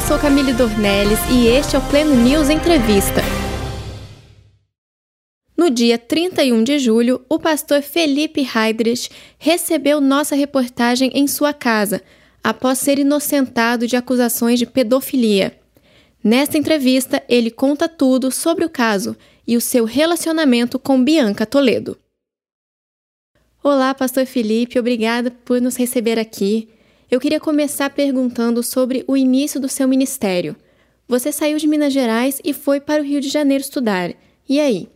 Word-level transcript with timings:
eu 0.00 0.06
sou 0.06 0.18
Camille 0.18 0.54
Dornelles 0.54 1.18
e 1.30 1.46
este 1.46 1.76
é 1.76 1.78
o 1.78 1.88
Pleno 1.88 2.14
News 2.14 2.48
Entrevista. 2.48 3.20
No 5.54 5.68
dia 5.68 5.98
31 5.98 6.64
de 6.64 6.78
julho, 6.78 7.20
o 7.28 7.38
pastor 7.38 7.82
Felipe 7.82 8.40
Heidrich 8.40 9.10
recebeu 9.38 10.00
nossa 10.00 10.34
reportagem 10.34 11.10
em 11.12 11.26
sua 11.26 11.52
casa, 11.52 12.00
após 12.42 12.78
ser 12.78 12.98
inocentado 12.98 13.86
de 13.86 13.94
acusações 13.94 14.58
de 14.58 14.64
pedofilia. 14.64 15.58
Nesta 16.24 16.56
entrevista, 16.56 17.22
ele 17.28 17.50
conta 17.50 17.86
tudo 17.86 18.30
sobre 18.30 18.64
o 18.64 18.70
caso 18.70 19.14
e 19.46 19.54
o 19.54 19.60
seu 19.60 19.84
relacionamento 19.84 20.78
com 20.78 21.02
Bianca 21.04 21.44
Toledo. 21.44 21.98
Olá, 23.62 23.94
pastor 23.94 24.24
Felipe, 24.24 24.78
obrigada 24.78 25.30
por 25.30 25.60
nos 25.60 25.76
receber 25.76 26.18
aqui. 26.18 26.70
Eu 27.10 27.18
queria 27.18 27.40
começar 27.40 27.90
perguntando 27.90 28.62
sobre 28.62 29.04
o 29.08 29.16
início 29.16 29.60
do 29.60 29.68
seu 29.68 29.88
ministério. 29.88 30.54
Você 31.08 31.32
saiu 31.32 31.58
de 31.58 31.66
Minas 31.66 31.92
Gerais 31.92 32.40
e 32.44 32.52
foi 32.52 32.80
para 32.80 33.02
o 33.02 33.04
Rio 33.04 33.20
de 33.20 33.28
Janeiro 33.28 33.62
estudar. 33.62 34.14
E 34.48 34.60
aí? 34.60 34.88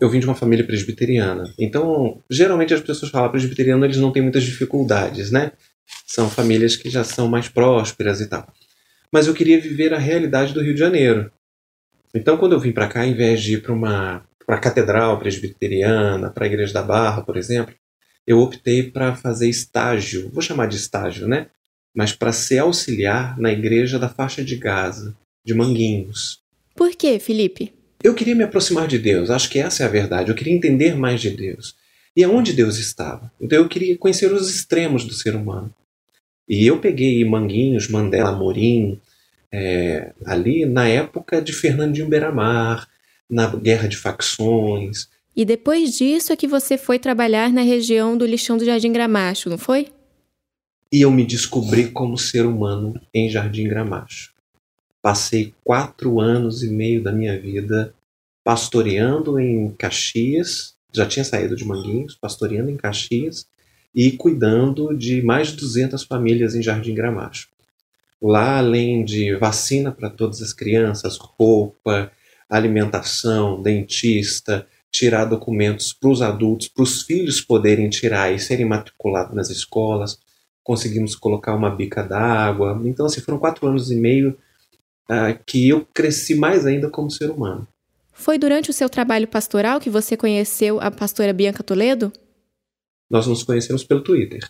Eu 0.00 0.08
vim 0.08 0.20
de 0.20 0.26
uma 0.26 0.36
família 0.36 0.64
presbiteriana. 0.64 1.52
Então, 1.58 2.22
geralmente 2.30 2.72
as 2.72 2.80
pessoas 2.80 3.10
falam 3.10 3.32
presbiteriano, 3.32 3.84
eles 3.84 3.96
não 3.96 4.12
têm 4.12 4.22
muitas 4.22 4.44
dificuldades, 4.44 5.32
né? 5.32 5.50
São 6.06 6.30
famílias 6.30 6.76
que 6.76 6.88
já 6.88 7.02
são 7.02 7.26
mais 7.26 7.48
prósperas 7.48 8.20
e 8.20 8.28
tal. 8.28 8.46
Mas 9.10 9.26
eu 9.26 9.34
queria 9.34 9.60
viver 9.60 9.92
a 9.92 9.98
realidade 9.98 10.54
do 10.54 10.62
Rio 10.62 10.74
de 10.74 10.78
Janeiro. 10.78 11.32
Então, 12.14 12.36
quando 12.36 12.52
eu 12.52 12.60
vim 12.60 12.70
para 12.70 12.86
cá, 12.86 13.00
ao 13.00 13.08
invés 13.08 13.42
de 13.42 13.54
ir 13.54 13.62
para 13.62 13.72
uma 13.72 14.24
pra 14.46 14.60
catedral 14.60 15.18
presbiteriana, 15.18 16.30
para 16.30 16.44
a 16.44 16.46
Igreja 16.46 16.72
da 16.72 16.82
Barra, 16.82 17.22
por 17.22 17.36
exemplo, 17.36 17.74
eu 18.28 18.40
optei 18.40 18.82
para 18.82 19.16
fazer 19.16 19.48
estágio, 19.48 20.28
vou 20.30 20.42
chamar 20.42 20.66
de 20.66 20.76
estágio, 20.76 21.26
né? 21.26 21.46
Mas 21.96 22.12
para 22.12 22.30
ser 22.30 22.58
auxiliar 22.58 23.38
na 23.38 23.50
Igreja 23.50 23.98
da 23.98 24.06
Faixa 24.06 24.44
de 24.44 24.54
Gaza, 24.54 25.16
de 25.42 25.54
Manguinhos. 25.54 26.42
Por 26.76 26.90
que, 26.94 27.18
Felipe? 27.18 27.72
Eu 28.04 28.14
queria 28.14 28.34
me 28.34 28.44
aproximar 28.44 28.86
de 28.86 28.98
Deus, 28.98 29.30
acho 29.30 29.48
que 29.48 29.58
essa 29.58 29.82
é 29.82 29.86
a 29.86 29.88
verdade. 29.88 30.30
Eu 30.30 30.34
queria 30.34 30.52
entender 30.52 30.94
mais 30.94 31.22
de 31.22 31.30
Deus. 31.30 31.74
E 32.14 32.22
aonde 32.22 32.52
Deus 32.52 32.76
estava. 32.76 33.32
Então 33.40 33.56
eu 33.58 33.66
queria 33.66 33.96
conhecer 33.96 34.30
os 34.30 34.54
extremos 34.54 35.04
do 35.04 35.14
ser 35.14 35.34
humano. 35.34 35.74
E 36.46 36.66
eu 36.66 36.78
peguei 36.78 37.24
Manguinhos, 37.24 37.88
Mandela, 37.88 38.32
Morim, 38.32 39.00
é, 39.50 40.12
ali 40.26 40.66
na 40.66 40.86
época 40.86 41.40
de 41.40 41.54
Fernandinho 41.54 42.08
Beiramar, 42.08 42.86
na 43.28 43.46
guerra 43.56 43.88
de 43.88 43.96
facções. 43.96 45.08
E 45.38 45.44
depois 45.44 45.96
disso 45.96 46.32
é 46.32 46.36
que 46.36 46.48
você 46.48 46.76
foi 46.76 46.98
trabalhar 46.98 47.52
na 47.52 47.60
região 47.60 48.18
do 48.18 48.26
lixão 48.26 48.56
do 48.56 48.64
Jardim 48.64 48.92
Gramacho, 48.92 49.48
não 49.48 49.56
foi? 49.56 49.86
E 50.90 51.00
eu 51.02 51.12
me 51.12 51.24
descobri 51.24 51.92
como 51.92 52.18
ser 52.18 52.44
humano 52.44 53.00
em 53.14 53.30
Jardim 53.30 53.68
Gramacho. 53.68 54.32
Passei 55.00 55.54
quatro 55.62 56.18
anos 56.18 56.64
e 56.64 56.68
meio 56.68 57.04
da 57.04 57.12
minha 57.12 57.40
vida 57.40 57.94
pastoreando 58.42 59.38
em 59.38 59.70
Caxias, 59.78 60.74
já 60.92 61.06
tinha 61.06 61.24
saído 61.24 61.54
de 61.54 61.64
Manguinhos, 61.64 62.16
pastoreando 62.16 62.70
em 62.70 62.76
Caxias 62.76 63.46
e 63.94 64.10
cuidando 64.10 64.92
de 64.92 65.22
mais 65.22 65.52
de 65.52 65.58
200 65.58 66.02
famílias 66.02 66.56
em 66.56 66.62
Jardim 66.62 66.94
Gramacho. 66.94 67.46
Lá, 68.20 68.58
além 68.58 69.04
de 69.04 69.36
vacina 69.36 69.92
para 69.92 70.10
todas 70.10 70.42
as 70.42 70.52
crianças, 70.52 71.16
roupa, 71.16 72.10
alimentação, 72.50 73.62
dentista, 73.62 74.66
tirar 74.90 75.24
documentos 75.24 75.92
para 75.92 76.10
os 76.10 76.22
adultos, 76.22 76.68
para 76.68 76.82
os 76.82 77.02
filhos 77.02 77.40
poderem 77.40 77.88
tirar 77.88 78.32
e 78.32 78.38
serem 78.38 78.66
matriculados 78.66 79.34
nas 79.34 79.50
escolas, 79.50 80.18
conseguimos 80.62 81.14
colocar 81.14 81.54
uma 81.54 81.74
bica 81.74 82.02
d'água. 82.02 82.80
Então, 82.84 83.06
assim, 83.06 83.20
foram 83.20 83.38
quatro 83.38 83.66
anos 83.66 83.90
e 83.90 83.96
meio 83.96 84.36
uh, 85.10 85.38
que 85.46 85.68
eu 85.68 85.86
cresci 85.94 86.34
mais 86.34 86.66
ainda 86.66 86.90
como 86.90 87.10
ser 87.10 87.30
humano. 87.30 87.66
Foi 88.12 88.36
durante 88.36 88.68
o 88.68 88.72
seu 88.72 88.88
trabalho 88.88 89.28
pastoral 89.28 89.80
que 89.80 89.88
você 89.88 90.16
conheceu 90.16 90.80
a 90.80 90.90
pastora 90.90 91.32
Bianca 91.32 91.62
Toledo? 91.62 92.12
Nós 93.08 93.26
nos 93.26 93.42
conhecemos 93.42 93.84
pelo 93.84 94.02
Twitter. 94.02 94.40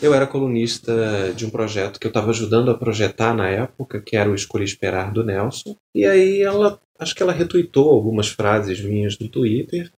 Eu 0.00 0.12
era 0.12 0.26
colunista 0.26 1.32
de 1.34 1.46
um 1.46 1.50
projeto 1.50 1.98
que 1.98 2.06
eu 2.06 2.10
estava 2.10 2.30
ajudando 2.30 2.70
a 2.70 2.76
projetar 2.76 3.34
na 3.34 3.48
época, 3.48 4.00
que 4.00 4.16
era 4.16 4.30
o 4.30 4.34
Escolhi 4.34 4.64
Esperar 4.64 5.12
do 5.12 5.24
Nelson. 5.24 5.74
E 5.94 6.04
aí 6.04 6.42
ela, 6.42 6.78
acho 6.98 7.14
que 7.14 7.22
ela 7.22 7.32
retuitou 7.32 7.88
algumas 7.90 8.28
frases 8.28 8.80
minhas 8.80 9.18
no 9.18 9.28
Twitter. 9.28 9.90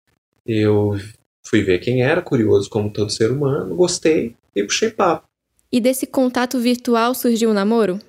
Eu 0.47 0.97
fui 1.44 1.62
ver 1.62 1.81
quem 1.81 2.03
era, 2.03 2.22
curioso 2.22 2.70
como 2.70 2.92
todo 2.92 3.10
ser 3.10 3.32
humano, 3.32 3.75
gostei 3.75 4.37
e 4.54 4.62
puxei 4.62 4.91
papo. 4.91 5.26
E 5.70 5.81
desse 5.81 6.06
contato 6.06 6.58
virtual 6.58 7.14
surgiu 7.14 7.50
um 7.50 7.54
namoro? 7.54 8.00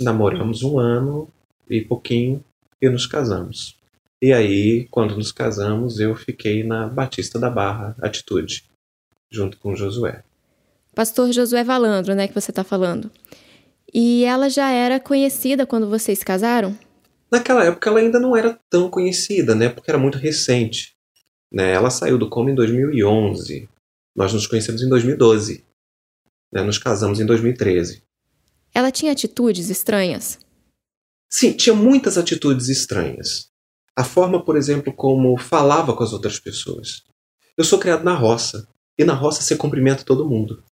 namoramos 0.00 0.62
um 0.62 0.78
ano 0.78 1.28
e 1.68 1.80
pouquinho 1.80 2.42
e 2.80 2.88
nos 2.88 3.06
casamos. 3.06 3.76
E 4.22 4.32
aí, 4.32 4.86
quando 4.90 5.16
nos 5.16 5.32
casamos, 5.32 6.00
eu 6.00 6.14
fiquei 6.14 6.62
na 6.64 6.88
Batista 6.88 7.38
da 7.38 7.50
Barra 7.50 7.96
Atitude, 8.00 8.64
junto 9.30 9.58
com 9.58 9.76
Josué. 9.76 10.22
Pastor 10.98 11.30
Josué 11.30 11.62
Valandro, 11.62 12.12
né, 12.12 12.26
que 12.26 12.34
você 12.34 12.50
está 12.50 12.64
falando. 12.64 13.08
E 13.94 14.24
ela 14.24 14.50
já 14.50 14.72
era 14.72 14.98
conhecida 14.98 15.64
quando 15.64 15.88
vocês 15.88 16.24
casaram? 16.24 16.76
Naquela 17.30 17.64
época 17.64 17.88
ela 17.88 18.00
ainda 18.00 18.18
não 18.18 18.36
era 18.36 18.58
tão 18.68 18.90
conhecida, 18.90 19.54
né, 19.54 19.68
porque 19.68 19.92
era 19.92 19.96
muito 19.96 20.18
recente. 20.18 20.96
Né? 21.52 21.70
Ela 21.70 21.88
saiu 21.88 22.18
do 22.18 22.28
Como 22.28 22.50
em 22.50 22.54
2011. 22.56 23.68
Nós 24.16 24.32
nos 24.32 24.48
conhecemos 24.48 24.82
em 24.82 24.88
2012. 24.88 25.64
Né? 26.52 26.64
Nos 26.64 26.78
casamos 26.78 27.20
em 27.20 27.26
2013. 27.26 28.02
Ela 28.74 28.90
tinha 28.90 29.12
atitudes 29.12 29.70
estranhas? 29.70 30.40
Sim, 31.30 31.52
tinha 31.52 31.76
muitas 31.76 32.18
atitudes 32.18 32.68
estranhas. 32.68 33.52
A 33.94 34.02
forma, 34.02 34.44
por 34.44 34.56
exemplo, 34.56 34.92
como 34.92 35.38
falava 35.38 35.94
com 35.94 36.02
as 36.02 36.12
outras 36.12 36.40
pessoas. 36.40 37.04
Eu 37.56 37.62
sou 37.62 37.78
criado 37.78 38.02
na 38.02 38.16
roça, 38.16 38.66
e 38.98 39.04
na 39.04 39.14
roça 39.14 39.42
você 39.42 39.54
cumprimenta 39.54 40.02
todo 40.02 40.28
mundo. 40.28 40.64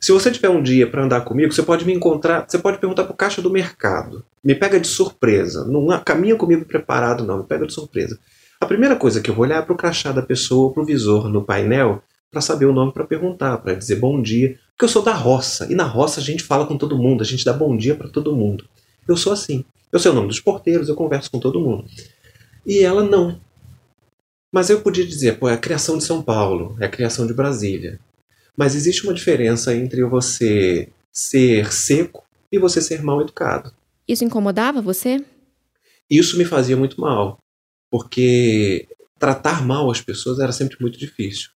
Se 0.00 0.12
você 0.12 0.30
tiver 0.30 0.48
um 0.48 0.62
dia 0.62 0.86
para 0.86 1.04
andar 1.04 1.22
comigo, 1.22 1.52
você 1.52 1.62
pode 1.62 1.84
me 1.84 1.92
encontrar, 1.92 2.46
você 2.48 2.58
pode 2.58 2.78
perguntar 2.78 3.04
pro 3.04 3.14
caixa 3.14 3.42
do 3.42 3.50
mercado. 3.50 4.24
Me 4.44 4.54
pega 4.54 4.78
de 4.78 4.86
surpresa. 4.86 5.64
Não 5.64 5.86
caminha 6.04 6.36
comigo 6.36 6.64
preparado, 6.64 7.24
não, 7.24 7.38
me 7.38 7.44
pega 7.44 7.66
de 7.66 7.72
surpresa. 7.72 8.18
A 8.60 8.66
primeira 8.66 8.96
coisa 8.96 9.20
que 9.20 9.30
eu 9.30 9.34
vou 9.34 9.44
olhar 9.44 9.58
é 9.58 9.62
pro 9.62 9.76
crachá 9.76 10.12
da 10.12 10.22
pessoa 10.22 10.64
ou 10.64 10.72
pro 10.72 10.84
visor 10.84 11.28
no 11.28 11.44
painel 11.44 12.02
para 12.30 12.40
saber 12.40 12.66
o 12.66 12.72
nome 12.72 12.92
para 12.92 13.04
perguntar, 13.04 13.58
para 13.58 13.74
dizer 13.74 13.96
bom 13.96 14.20
dia. 14.20 14.58
Porque 14.70 14.84
eu 14.84 14.88
sou 14.88 15.02
da 15.02 15.12
roça, 15.12 15.66
e 15.70 15.74
na 15.74 15.84
roça 15.84 16.20
a 16.20 16.22
gente 16.22 16.42
fala 16.42 16.66
com 16.66 16.76
todo 16.76 16.96
mundo, 16.96 17.22
a 17.22 17.26
gente 17.26 17.44
dá 17.44 17.52
bom 17.52 17.76
dia 17.76 17.94
para 17.94 18.08
todo 18.08 18.36
mundo. 18.36 18.64
Eu 19.06 19.16
sou 19.16 19.32
assim. 19.32 19.64
Eu 19.90 19.98
sei 19.98 20.10
o 20.10 20.14
nome 20.14 20.28
dos 20.28 20.40
porteiros, 20.40 20.88
eu 20.88 20.94
converso 20.94 21.30
com 21.30 21.40
todo 21.40 21.60
mundo. 21.60 21.84
E 22.64 22.80
ela 22.80 23.02
não. 23.02 23.40
Mas 24.52 24.70
eu 24.70 24.80
podia 24.80 25.04
dizer, 25.04 25.38
pô, 25.38 25.48
é 25.48 25.54
a 25.54 25.58
criação 25.58 25.98
de 25.98 26.04
São 26.04 26.22
Paulo, 26.22 26.76
é 26.78 26.86
a 26.86 26.90
criação 26.90 27.26
de 27.26 27.34
Brasília. 27.34 27.98
Mas 28.58 28.74
existe 28.74 29.04
uma 29.04 29.14
diferença 29.14 29.72
entre 29.72 30.02
você 30.04 30.88
ser 31.12 31.72
seco 31.72 32.26
e 32.50 32.58
você 32.58 32.82
ser 32.82 33.04
mal 33.04 33.20
educado. 33.20 33.72
Isso 34.08 34.24
incomodava 34.24 34.82
você? 34.82 35.24
Isso 36.10 36.36
me 36.36 36.44
fazia 36.44 36.76
muito 36.76 37.00
mal, 37.00 37.38
porque 37.88 38.88
tratar 39.16 39.64
mal 39.64 39.88
as 39.88 40.00
pessoas 40.00 40.40
era 40.40 40.50
sempre 40.50 40.76
muito 40.80 40.98
difícil. 40.98 41.50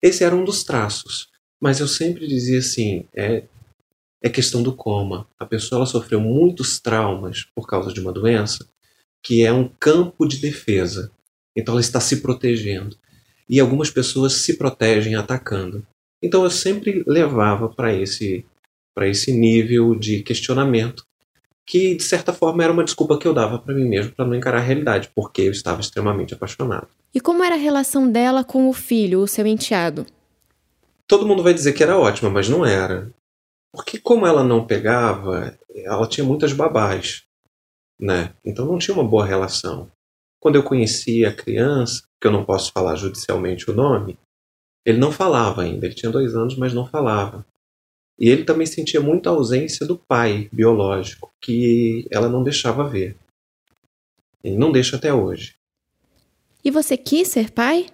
Esse 0.00 0.22
era 0.22 0.36
um 0.36 0.44
dos 0.44 0.62
traços. 0.62 1.28
Mas 1.60 1.80
eu 1.80 1.88
sempre 1.88 2.28
dizia 2.28 2.60
assim, 2.60 3.04
é, 3.12 3.42
é 4.22 4.28
questão 4.28 4.62
do 4.62 4.72
coma. 4.72 5.26
A 5.40 5.44
pessoa 5.44 5.80
ela 5.80 5.86
sofreu 5.86 6.20
muitos 6.20 6.78
traumas 6.78 7.46
por 7.52 7.66
causa 7.66 7.92
de 7.92 8.00
uma 8.00 8.12
doença 8.12 8.64
que 9.24 9.44
é 9.44 9.52
um 9.52 9.68
campo 9.80 10.24
de 10.24 10.36
defesa. 10.36 11.10
Então 11.56 11.74
ela 11.74 11.80
está 11.80 11.98
se 11.98 12.20
protegendo. 12.20 12.96
E 13.48 13.58
algumas 13.58 13.90
pessoas 13.90 14.34
se 14.34 14.56
protegem 14.56 15.16
atacando. 15.16 15.84
Então 16.22 16.44
eu 16.44 16.50
sempre 16.50 17.04
levava 17.06 17.68
para 17.68 17.92
esse 17.92 18.44
para 18.94 19.08
esse 19.08 19.32
nível 19.32 19.94
de 19.94 20.24
questionamento 20.24 21.04
que 21.64 21.94
de 21.94 22.02
certa 22.02 22.32
forma 22.32 22.64
era 22.64 22.72
uma 22.72 22.82
desculpa 22.82 23.16
que 23.16 23.28
eu 23.28 23.34
dava 23.34 23.58
para 23.58 23.74
mim 23.74 23.84
mesmo 23.84 24.12
para 24.12 24.24
não 24.24 24.34
encarar 24.34 24.58
a 24.58 24.62
realidade, 24.62 25.10
porque 25.14 25.42
eu 25.42 25.52
estava 25.52 25.80
extremamente 25.80 26.34
apaixonado. 26.34 26.88
E 27.14 27.20
como 27.20 27.44
era 27.44 27.54
a 27.54 27.58
relação 27.58 28.10
dela 28.10 28.42
com 28.42 28.68
o 28.68 28.72
filho, 28.72 29.20
o 29.20 29.28
seu 29.28 29.46
enteado? 29.46 30.06
todo 31.08 31.26
mundo 31.26 31.42
vai 31.42 31.54
dizer 31.54 31.72
que 31.72 31.82
era 31.82 31.98
ótima, 31.98 32.28
mas 32.28 32.48
não 32.48 32.64
era. 32.64 33.10
Porque 33.72 33.98
como 33.98 34.26
ela 34.26 34.44
não 34.44 34.66
pegava, 34.66 35.58
ela 35.74 36.06
tinha 36.06 36.24
muitas 36.24 36.52
babás, 36.52 37.24
né? 37.98 38.34
Então 38.44 38.66
não 38.66 38.78
tinha 38.78 38.94
uma 38.94 39.08
boa 39.08 39.24
relação. 39.24 39.90
Quando 40.40 40.56
eu 40.56 40.62
conheci 40.62 41.24
a 41.24 41.34
criança, 41.34 42.02
que 42.20 42.28
eu 42.28 42.32
não 42.32 42.44
posso 42.44 42.70
falar 42.72 42.94
judicialmente 42.94 43.70
o 43.70 43.74
nome, 43.74 44.18
ele 44.88 44.98
não 44.98 45.12
falava 45.12 45.62
ainda. 45.62 45.86
Ele 45.86 45.94
tinha 45.94 46.10
dois 46.10 46.34
anos, 46.34 46.56
mas 46.56 46.72
não 46.72 46.86
falava. 46.86 47.44
E 48.18 48.28
ele 48.28 48.44
também 48.44 48.66
sentia 48.66 49.00
muita 49.00 49.30
ausência 49.30 49.86
do 49.86 49.98
pai 49.98 50.48
biológico, 50.52 51.30
que 51.40 52.06
ela 52.10 52.28
não 52.28 52.42
deixava 52.42 52.88
ver. 52.88 53.16
Ele 54.42 54.56
não 54.56 54.72
deixa 54.72 54.96
até 54.96 55.12
hoje. 55.12 55.54
E 56.64 56.70
você 56.70 56.96
quis 56.96 57.28
ser 57.28 57.50
pai? 57.50 57.86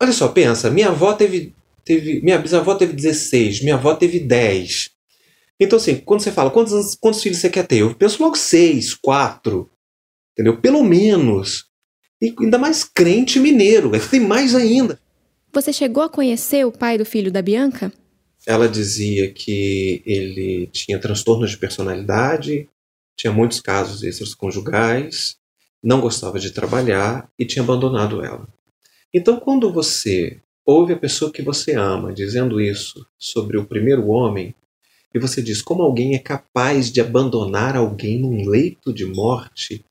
Olha 0.00 0.12
só, 0.12 0.28
pensa, 0.28 0.70
minha 0.70 0.88
avó 0.88 1.12
teve 1.12 1.54
teve. 1.84 2.20
Minha 2.22 2.38
bisavó 2.38 2.74
teve 2.74 2.92
16, 2.92 3.62
minha 3.62 3.74
avó 3.74 3.94
teve 3.94 4.18
10. 4.18 4.90
Então, 5.60 5.76
assim, 5.76 5.96
quando 5.96 6.22
você 6.22 6.32
fala 6.32 6.50
quantos, 6.50 6.96
quantos 6.96 7.22
filhos 7.22 7.38
você 7.38 7.48
quer 7.48 7.66
ter, 7.66 7.78
eu 7.78 7.94
penso 7.94 8.22
logo 8.22 8.36
seis, 8.36 8.94
quatro, 8.94 9.70
entendeu? 10.32 10.60
Pelo 10.60 10.82
menos. 10.82 11.66
E 12.20 12.34
ainda 12.40 12.58
mais 12.58 12.84
crente 12.84 13.38
mineiro, 13.38 13.92
tem 14.10 14.20
mais 14.20 14.54
ainda. 14.54 14.98
Você 15.54 15.70
chegou 15.70 16.02
a 16.02 16.08
conhecer 16.08 16.64
o 16.64 16.72
pai 16.72 16.96
do 16.96 17.04
filho 17.04 17.30
da 17.30 17.42
Bianca? 17.42 17.92
Ela 18.46 18.66
dizia 18.66 19.30
que 19.30 20.02
ele 20.06 20.66
tinha 20.68 20.98
transtornos 20.98 21.50
de 21.50 21.58
personalidade, 21.58 22.70
tinha 23.14 23.30
muitos 23.30 23.60
casos 23.60 24.02
extraconjugais, 24.02 25.36
não 25.82 26.00
gostava 26.00 26.40
de 26.40 26.52
trabalhar 26.52 27.28
e 27.38 27.44
tinha 27.44 27.62
abandonado 27.62 28.24
ela. 28.24 28.48
Então, 29.12 29.38
quando 29.38 29.70
você 29.70 30.40
ouve 30.64 30.94
a 30.94 30.98
pessoa 30.98 31.30
que 31.30 31.42
você 31.42 31.72
ama 31.72 32.14
dizendo 32.14 32.58
isso 32.58 33.06
sobre 33.18 33.58
o 33.58 33.66
primeiro 33.66 34.08
homem, 34.08 34.54
e 35.14 35.18
você 35.18 35.42
diz 35.42 35.60
como 35.60 35.82
alguém 35.82 36.14
é 36.14 36.18
capaz 36.18 36.90
de 36.90 37.02
abandonar 37.02 37.76
alguém 37.76 38.18
num 38.18 38.48
leito 38.48 38.90
de 38.90 39.04
morte, 39.04 39.84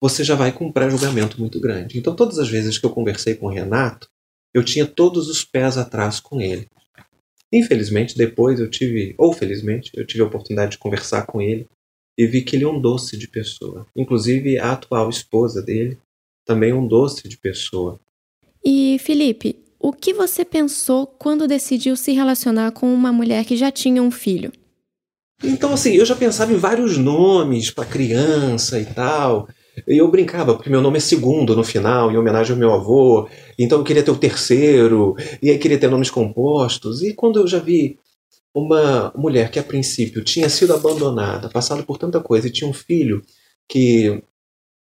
você 0.00 0.24
já 0.24 0.34
vai 0.34 0.50
com 0.50 0.66
um 0.66 0.72
pré-julgamento 0.72 1.38
muito 1.38 1.60
grande. 1.60 1.96
Então, 1.98 2.16
todas 2.16 2.40
as 2.40 2.48
vezes 2.48 2.78
que 2.78 2.84
eu 2.84 2.90
conversei 2.90 3.36
com 3.36 3.46
o 3.46 3.50
Renato, 3.50 4.08
eu 4.54 4.64
tinha 4.64 4.86
todos 4.86 5.28
os 5.28 5.44
pés 5.44 5.76
atrás 5.76 6.20
com 6.20 6.40
ele. 6.40 6.68
Infelizmente, 7.52 8.16
depois 8.16 8.60
eu 8.60 8.70
tive, 8.70 9.14
ou 9.18 9.32
felizmente, 9.32 9.90
eu 9.94 10.06
tive 10.06 10.22
a 10.22 10.26
oportunidade 10.26 10.72
de 10.72 10.78
conversar 10.78 11.26
com 11.26 11.42
ele 11.42 11.66
e 12.16 12.26
vi 12.26 12.42
que 12.42 12.56
ele 12.56 12.64
é 12.64 12.68
um 12.68 12.80
doce 12.80 13.16
de 13.16 13.28
pessoa. 13.28 13.86
Inclusive, 13.96 14.58
a 14.58 14.72
atual 14.72 15.10
esposa 15.10 15.60
dele 15.60 15.98
também 16.46 16.70
é 16.70 16.74
um 16.74 16.86
doce 16.86 17.28
de 17.28 17.36
pessoa. 17.36 17.98
E, 18.64 18.98
Felipe, 19.00 19.56
o 19.78 19.92
que 19.92 20.14
você 20.14 20.44
pensou 20.44 21.06
quando 21.06 21.46
decidiu 21.46 21.96
se 21.96 22.12
relacionar 22.12 22.72
com 22.72 22.92
uma 22.92 23.12
mulher 23.12 23.44
que 23.44 23.56
já 23.56 23.70
tinha 23.70 24.02
um 24.02 24.10
filho? 24.10 24.52
Então, 25.42 25.74
assim, 25.74 25.92
eu 25.94 26.06
já 26.06 26.16
pensava 26.16 26.52
em 26.52 26.56
vários 26.56 26.96
nomes 26.96 27.70
para 27.70 27.84
criança 27.84 28.80
e 28.80 28.86
tal. 28.86 29.48
E 29.86 29.98
eu 29.98 30.10
brincava, 30.10 30.54
porque 30.54 30.70
meu 30.70 30.80
nome 30.80 30.98
é 30.98 31.00
segundo 31.00 31.56
no 31.56 31.64
final, 31.64 32.10
em 32.10 32.16
homenagem 32.16 32.52
ao 32.52 32.58
meu 32.58 32.72
avô. 32.72 33.28
Então 33.58 33.78
eu 33.78 33.84
queria 33.84 34.02
ter 34.02 34.10
o 34.10 34.16
terceiro, 34.16 35.14
e 35.42 35.50
aí 35.50 35.58
queria 35.58 35.78
ter 35.78 35.90
nomes 35.90 36.10
compostos. 36.10 37.02
E 37.02 37.12
quando 37.14 37.40
eu 37.40 37.46
já 37.46 37.58
vi 37.58 37.98
uma 38.54 39.12
mulher 39.16 39.50
que 39.50 39.58
a 39.58 39.64
princípio 39.64 40.22
tinha 40.22 40.48
sido 40.48 40.74
abandonada, 40.74 41.48
passado 41.48 41.84
por 41.84 41.98
tanta 41.98 42.20
coisa, 42.20 42.46
e 42.46 42.52
tinha 42.52 42.70
um 42.70 42.74
filho 42.74 43.22
que 43.68 44.22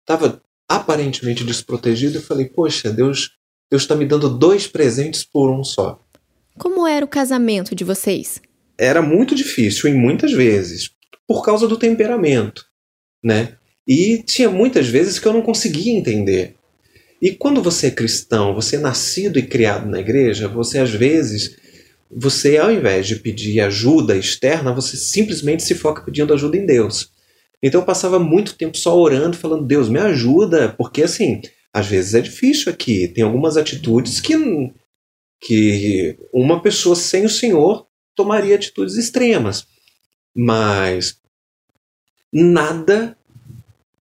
estava 0.00 0.40
aparentemente 0.68 1.42
desprotegido, 1.44 2.18
eu 2.18 2.22
falei, 2.22 2.46
poxa, 2.46 2.90
Deus 2.90 3.38
Deus 3.70 3.82
está 3.82 3.94
me 3.94 4.06
dando 4.06 4.30
dois 4.30 4.66
presentes 4.66 5.24
por 5.24 5.50
um 5.50 5.62
só. 5.62 6.02
Como 6.56 6.86
era 6.86 7.04
o 7.04 7.08
casamento 7.08 7.74
de 7.74 7.84
vocês? 7.84 8.40
Era 8.78 9.02
muito 9.02 9.34
difícil, 9.34 9.90
em 9.90 9.94
muitas 9.94 10.32
vezes, 10.32 10.90
por 11.26 11.44
causa 11.44 11.68
do 11.68 11.76
temperamento, 11.76 12.64
né? 13.22 13.58
E 13.88 14.22
tinha 14.22 14.50
muitas 14.50 14.86
vezes 14.86 15.18
que 15.18 15.26
eu 15.26 15.32
não 15.32 15.40
conseguia 15.40 15.94
entender. 15.94 16.54
E 17.22 17.32
quando 17.32 17.62
você 17.62 17.86
é 17.86 17.90
cristão, 17.90 18.54
você 18.54 18.76
é 18.76 18.78
nascido 18.78 19.38
e 19.38 19.46
criado 19.46 19.88
na 19.88 19.98
igreja, 19.98 20.46
você 20.46 20.78
às 20.78 20.90
vezes, 20.90 21.56
você 22.10 22.58
ao 22.58 22.70
invés 22.70 23.06
de 23.06 23.16
pedir 23.16 23.60
ajuda 23.60 24.14
externa, 24.14 24.74
você 24.74 24.96
simplesmente 24.96 25.62
se 25.62 25.74
foca 25.74 26.02
pedindo 26.02 26.34
ajuda 26.34 26.58
em 26.58 26.66
Deus. 26.66 27.10
Então 27.62 27.80
eu 27.80 27.84
passava 27.86 28.18
muito 28.18 28.54
tempo 28.54 28.76
só 28.76 28.96
orando, 28.96 29.36
falando: 29.36 29.66
Deus, 29.66 29.88
me 29.88 29.98
ajuda, 29.98 30.68
porque 30.68 31.02
assim, 31.02 31.40
às 31.72 31.86
vezes 31.86 32.14
é 32.14 32.20
difícil 32.20 32.70
aqui. 32.70 33.08
Tem 33.08 33.24
algumas 33.24 33.56
atitudes 33.56 34.20
que, 34.20 34.34
que 35.40 36.16
uma 36.32 36.62
pessoa 36.62 36.94
sem 36.94 37.24
o 37.24 37.30
Senhor 37.30 37.86
tomaria 38.14 38.54
atitudes 38.54 38.96
extremas. 38.96 39.66
Mas 40.36 41.18
nada 42.32 43.17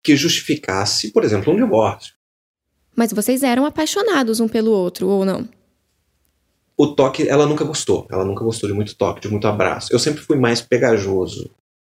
que 0.04 0.16
justificasse, 0.16 1.12
por 1.12 1.24
exemplo, 1.24 1.54
um 1.54 1.56
divórcio. 1.56 2.14
Mas 2.96 3.14
vocês 3.14 3.44
eram 3.44 3.66
apaixonados 3.66 4.40
um 4.40 4.48
pelo 4.48 4.72
outro, 4.72 5.08
ou 5.08 5.24
não? 5.24 5.48
O 6.78 6.88
toque, 6.88 7.28
ela 7.28 7.46
nunca 7.46 7.64
gostou. 7.64 8.08
Ela 8.12 8.26
nunca 8.26 8.44
gostou 8.44 8.68
de 8.68 8.76
muito 8.76 8.96
toque, 8.96 9.22
de 9.22 9.30
muito 9.30 9.48
abraço. 9.48 9.94
Eu 9.94 10.00
sempre 10.00 10.22
fui 10.22 10.38
mais 10.38 10.62
pegajoso, 10.62 11.50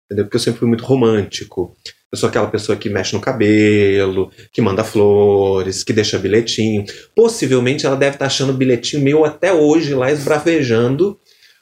entendeu? 0.04 0.24
Porque 0.24 0.36
eu 0.36 0.40
sempre 0.40 0.58
fui 0.58 0.68
muito 0.68 0.84
romântico. 0.84 1.76
Eu 2.10 2.18
sou 2.18 2.28
aquela 2.28 2.48
pessoa 2.48 2.76
que 2.76 2.90
mexe 2.90 3.14
no 3.14 3.20
cabelo, 3.20 4.30
que 4.52 4.60
manda 4.60 4.84
flores, 4.84 5.82
que 5.82 5.94
deixa 5.94 6.18
bilhetinho. 6.18 6.84
Possivelmente 7.14 7.86
ela 7.86 7.96
deve 7.96 8.16
estar 8.16 8.26
achando 8.26 8.52
bilhetinho 8.52 9.02
meu 9.02 9.24
até 9.24 9.52
hoje 9.52 9.94
lá 9.94 10.12
esbravejando, 10.12 11.18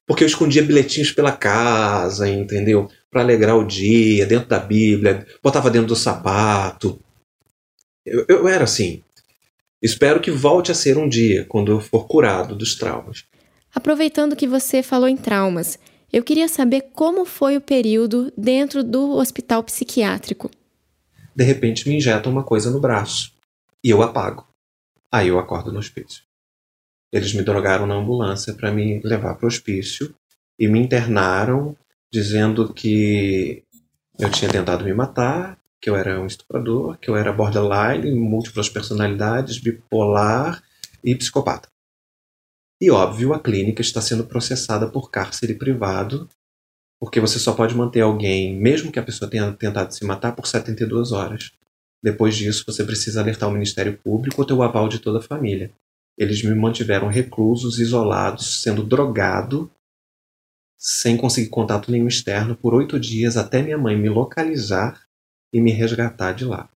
porque 0.07 0.25
eu 0.25 0.27
escondia 0.27 0.63
bilhetinhos 0.63 1.13
pela 1.13 1.31
casa, 1.31 2.29
entendeu? 2.29 2.89
Para 3.11 3.23
alegrar 3.23 3.57
o 3.57 3.67
dia, 3.67 4.25
dentro 4.25 4.49
da 4.49 4.59
Bíblia, 4.59 5.27
botava 5.43 5.71
dentro 5.71 5.89
do 5.89 5.97
sapato. 5.97 7.01
Eu, 8.07 8.25
eu 8.29 8.49
era 8.49 8.65
assim. 8.65 9.03
Espero 9.83 10.21
que 10.21 10.31
volte 10.31 10.71
a 10.71 10.75
ser 10.75 10.97
um 10.97 11.09
dia, 11.09 11.45
quando 11.47 11.73
eu 11.73 11.81
for 11.81 12.07
curado 12.07 12.55
dos 12.55 12.75
traumas. 12.77 13.25
Aproveitando 13.75 14.37
que 14.37 14.47
você 14.47 14.83
falou 14.83 15.09
em 15.09 15.17
traumas, 15.17 15.79
eu 16.13 16.23
queria 16.23 16.49
saber 16.49 16.91
como 16.93 17.25
foi 17.25 17.57
o 17.57 17.61
período 17.61 18.33
dentro 18.37 18.83
do 18.85 19.13
hospital 19.13 19.63
psiquiátrico. 19.63 20.51
De 21.35 21.45
repente 21.45 21.89
me 21.89 21.97
injetam 21.97 22.31
uma 22.33 22.43
coisa 22.43 22.71
no 22.71 22.81
braço 22.81 23.33
e 23.83 23.91
eu 23.91 24.03
apago. 24.03 24.47
Aí 25.11 25.29
eu 25.29 25.39
acordo 25.39 25.73
no 25.73 25.79
hospício. 25.79 26.23
Eles 27.13 27.33
me 27.33 27.43
drogaram 27.43 27.87
na 27.87 27.95
ambulância 27.95 28.53
para 28.55 28.71
me 28.71 29.01
levar 29.03 29.35
para 29.35 29.47
o 29.47 29.49
hospício 29.49 30.15
e 30.59 30.69
me 30.69 30.79
internaram 30.79 31.77
dizendo 32.13 32.73
que 32.73 33.63
eu 34.19 34.31
tinha 34.31 34.51
tentado 34.51 34.85
me 34.85 34.93
matar, 34.93 35.59
que 35.81 35.89
eu 35.89 35.97
era 35.97 36.21
um 36.21 36.27
estuprador, 36.27 36.99
que 36.99 37.09
eu 37.09 37.17
era 37.17 37.33
borderline, 37.33 38.11
múltiplas 38.13 38.69
personalidades, 38.69 39.59
bipolar 39.59 40.63
e 41.03 41.15
psicopata. 41.15 41.69
E 42.81 42.91
óbvio, 42.91 43.33
a 43.33 43.41
clínica 43.41 43.81
está 43.81 44.01
sendo 44.01 44.25
processada 44.25 44.89
por 44.89 45.11
cárcere 45.11 45.55
privado, 45.55 46.29
porque 46.99 47.21
você 47.21 47.39
só 47.39 47.55
pode 47.55 47.75
manter 47.75 48.01
alguém, 48.01 48.55
mesmo 48.59 48.93
que 48.93 48.99
a 48.99 49.03
pessoa 49.03 49.31
tenha 49.31 49.53
tentado 49.53 49.95
se 49.95 50.05
matar, 50.05 50.35
por 50.35 50.47
72 50.47 51.13
horas. 51.13 51.53
Depois 52.03 52.37
disso, 52.37 52.65
você 52.67 52.85
precisa 52.85 53.21
alertar 53.21 53.49
o 53.49 53.53
Ministério 53.53 53.99
Público 53.99 54.41
ou 54.41 54.47
ter 54.47 54.55
o 54.55 54.63
aval 54.63 54.89
de 54.89 54.99
toda 54.99 55.19
a 55.19 55.23
família. 55.23 55.71
Eles 56.19 56.43
me 56.43 56.55
mantiveram 56.55 57.09
reclusos, 57.09 57.79
isolados, 57.79 58.63
sendo 58.63 58.83
drogado 58.83 59.71
sem 60.83 61.15
conseguir 61.15 61.51
contato 61.51 61.93
nenhum 61.93 62.09
externo 62.09 62.57
por 62.57 62.73
oito 62.73 62.99
dias 62.99 63.37
até 63.37 63.61
minha 63.61 63.77
mãe 63.77 63.95
me 63.95 64.09
localizar 64.09 65.03
e 65.53 65.61
me 65.61 65.73
resgatar 65.73 66.33
de 66.33 66.47
lá. 66.47 66.71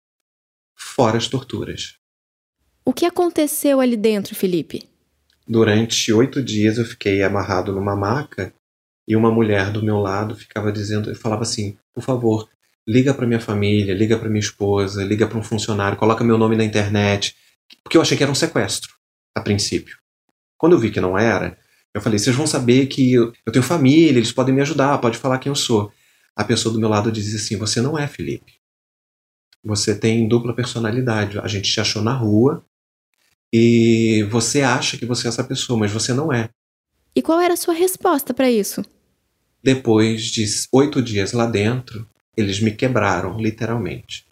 Fora 0.76 1.16
as 1.16 1.28
torturas. 1.28 1.94
O 2.84 2.92
que 2.92 3.06
aconteceu 3.06 3.80
ali 3.80 3.96
dentro, 3.96 4.34
Felipe? 4.34 4.88
Durante 5.46 6.12
oito 6.12 6.42
dias 6.42 6.78
eu 6.78 6.84
fiquei 6.84 7.22
amarrado 7.22 7.72
numa 7.72 7.94
maca 7.94 8.52
e 9.06 9.14
uma 9.14 9.30
mulher 9.30 9.70
do 9.70 9.84
meu 9.84 9.98
lado 9.98 10.34
ficava 10.34 10.72
dizendo, 10.72 11.14
falava 11.14 11.42
assim: 11.42 11.78
por 11.94 12.02
favor, 12.02 12.48
liga 12.86 13.14
para 13.14 13.26
minha 13.26 13.40
família, 13.40 13.94
liga 13.94 14.18
para 14.18 14.28
minha 14.28 14.40
esposa, 14.40 15.04
liga 15.04 15.28
para 15.28 15.38
um 15.38 15.44
funcionário, 15.44 15.96
coloca 15.96 16.24
meu 16.24 16.36
nome 16.36 16.56
na 16.56 16.64
internet, 16.64 17.36
porque 17.84 17.96
eu 17.96 18.02
achei 18.02 18.16
que 18.16 18.22
era 18.24 18.32
um 18.32 18.34
sequestro 18.34 18.96
a 19.32 19.40
princípio. 19.40 19.96
Quando 20.58 20.72
eu 20.72 20.78
vi 20.78 20.90
que 20.90 21.00
não 21.00 21.16
era, 21.16 21.56
eu 21.94 22.00
falei, 22.00 22.18
vocês 22.18 22.34
vão 22.34 22.46
saber 22.46 22.86
que 22.86 23.12
eu, 23.12 23.32
eu 23.44 23.52
tenho 23.52 23.62
família, 23.62 24.18
eles 24.18 24.32
podem 24.32 24.54
me 24.54 24.62
ajudar, 24.62 24.98
pode 24.98 25.18
falar 25.18 25.38
quem 25.38 25.50
eu 25.50 25.56
sou. 25.56 25.92
A 26.34 26.42
pessoa 26.42 26.72
do 26.72 26.80
meu 26.80 26.88
lado 26.88 27.12
dizia 27.12 27.38
assim: 27.38 27.56
Você 27.58 27.80
não 27.80 27.98
é 27.98 28.06
Felipe. 28.06 28.54
Você 29.62 29.94
tem 29.94 30.26
dupla 30.26 30.54
personalidade. 30.54 31.38
A 31.38 31.46
gente 31.46 31.70
te 31.70 31.80
achou 31.80 32.02
na 32.02 32.14
rua 32.14 32.64
e 33.52 34.26
você 34.30 34.62
acha 34.62 34.96
que 34.96 35.04
você 35.04 35.26
é 35.26 35.28
essa 35.28 35.44
pessoa, 35.44 35.78
mas 35.78 35.92
você 35.92 36.14
não 36.14 36.32
é. 36.32 36.48
E 37.14 37.20
qual 37.20 37.38
era 37.38 37.52
a 37.52 37.56
sua 37.56 37.74
resposta 37.74 38.32
para 38.32 38.50
isso? 38.50 38.82
Depois 39.62 40.24
de 40.24 40.46
oito 40.72 41.02
dias 41.02 41.32
lá 41.32 41.46
dentro, 41.46 42.08
eles 42.36 42.58
me 42.60 42.72
quebraram, 42.72 43.38
literalmente. 43.38 44.26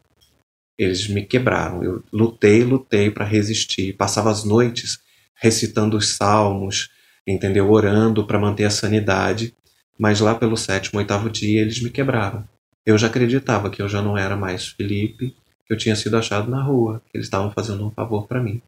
Eles 0.78 1.06
me 1.06 1.24
quebraram. 1.24 1.84
Eu 1.84 2.02
lutei, 2.10 2.64
lutei 2.64 3.10
para 3.10 3.26
resistir. 3.26 3.92
Passava 3.92 4.30
as 4.30 4.44
noites 4.44 4.98
recitando 5.34 5.96
os 5.96 6.14
salmos, 6.14 6.88
entendeu? 7.26 7.70
Orando 7.70 8.26
para 8.26 8.38
manter 8.38 8.64
a 8.64 8.70
sanidade, 8.70 9.54
mas 9.98 10.20
lá 10.20 10.34
pelo 10.34 10.56
sétimo, 10.56 10.98
oitavo 10.98 11.28
dia 11.28 11.60
eles 11.60 11.80
me 11.82 11.90
quebraram. 11.90 12.44
Eu 12.84 12.96
já 12.96 13.06
acreditava 13.06 13.70
que 13.70 13.82
eu 13.82 13.88
já 13.88 14.00
não 14.00 14.16
era 14.16 14.36
mais 14.36 14.68
Felipe, 14.68 15.36
que 15.66 15.72
eu 15.72 15.76
tinha 15.76 15.94
sido 15.94 16.16
achado 16.16 16.50
na 16.50 16.62
rua, 16.62 17.02
que 17.06 17.16
eles 17.16 17.26
estavam 17.26 17.50
fazendo 17.50 17.86
um 17.86 17.90
favor 17.90 18.26
para 18.26 18.42
mim. 18.42 18.62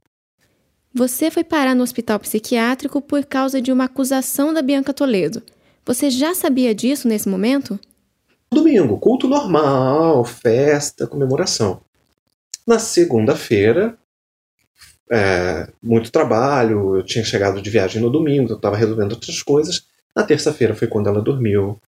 Você 0.94 1.30
foi 1.30 1.42
parar 1.42 1.74
no 1.74 1.82
hospital 1.82 2.20
psiquiátrico 2.20 3.00
por 3.00 3.24
causa 3.24 3.62
de 3.62 3.72
uma 3.72 3.84
acusação 3.84 4.52
da 4.52 4.60
Bianca 4.60 4.92
Toledo. 4.92 5.42
Você 5.86 6.10
já 6.10 6.34
sabia 6.34 6.74
disso 6.74 7.08
nesse 7.08 7.28
momento? 7.28 7.80
Domingo, 8.52 8.98
culto 8.98 9.26
normal, 9.26 10.22
festa, 10.24 11.06
comemoração. 11.06 11.80
Na 12.66 12.78
segunda-feira, 12.78 13.98
é, 15.10 15.70
muito 15.82 16.10
trabalho, 16.10 16.96
eu 16.96 17.02
tinha 17.02 17.24
chegado 17.24 17.60
de 17.60 17.70
viagem 17.70 18.00
no 18.00 18.10
domingo, 18.10 18.52
eu 18.52 18.56
estava 18.56 18.76
resolvendo 18.76 19.12
outras 19.12 19.42
coisas. 19.42 19.86
Na 20.14 20.22
terça-feira 20.24 20.74
foi 20.74 20.88
quando 20.88 21.08
ela 21.08 21.20
dormiu. 21.22 21.80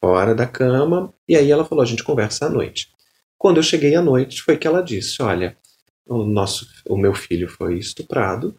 fora 0.00 0.34
da 0.34 0.46
cama, 0.46 1.14
e 1.28 1.36
aí 1.36 1.50
ela 1.50 1.64
falou: 1.64 1.82
a 1.82 1.86
gente 1.86 2.02
conversa 2.04 2.46
à 2.46 2.50
noite. 2.50 2.90
Quando 3.38 3.58
eu 3.58 3.62
cheguei 3.62 3.94
à 3.94 4.02
noite, 4.02 4.42
foi 4.42 4.56
que 4.56 4.66
ela 4.66 4.82
disse: 4.82 5.22
olha, 5.22 5.56
o, 6.06 6.24
nosso, 6.24 6.66
o 6.88 6.96
meu 6.96 7.14
filho 7.14 7.48
foi 7.48 7.78
estuprado, 7.78 8.54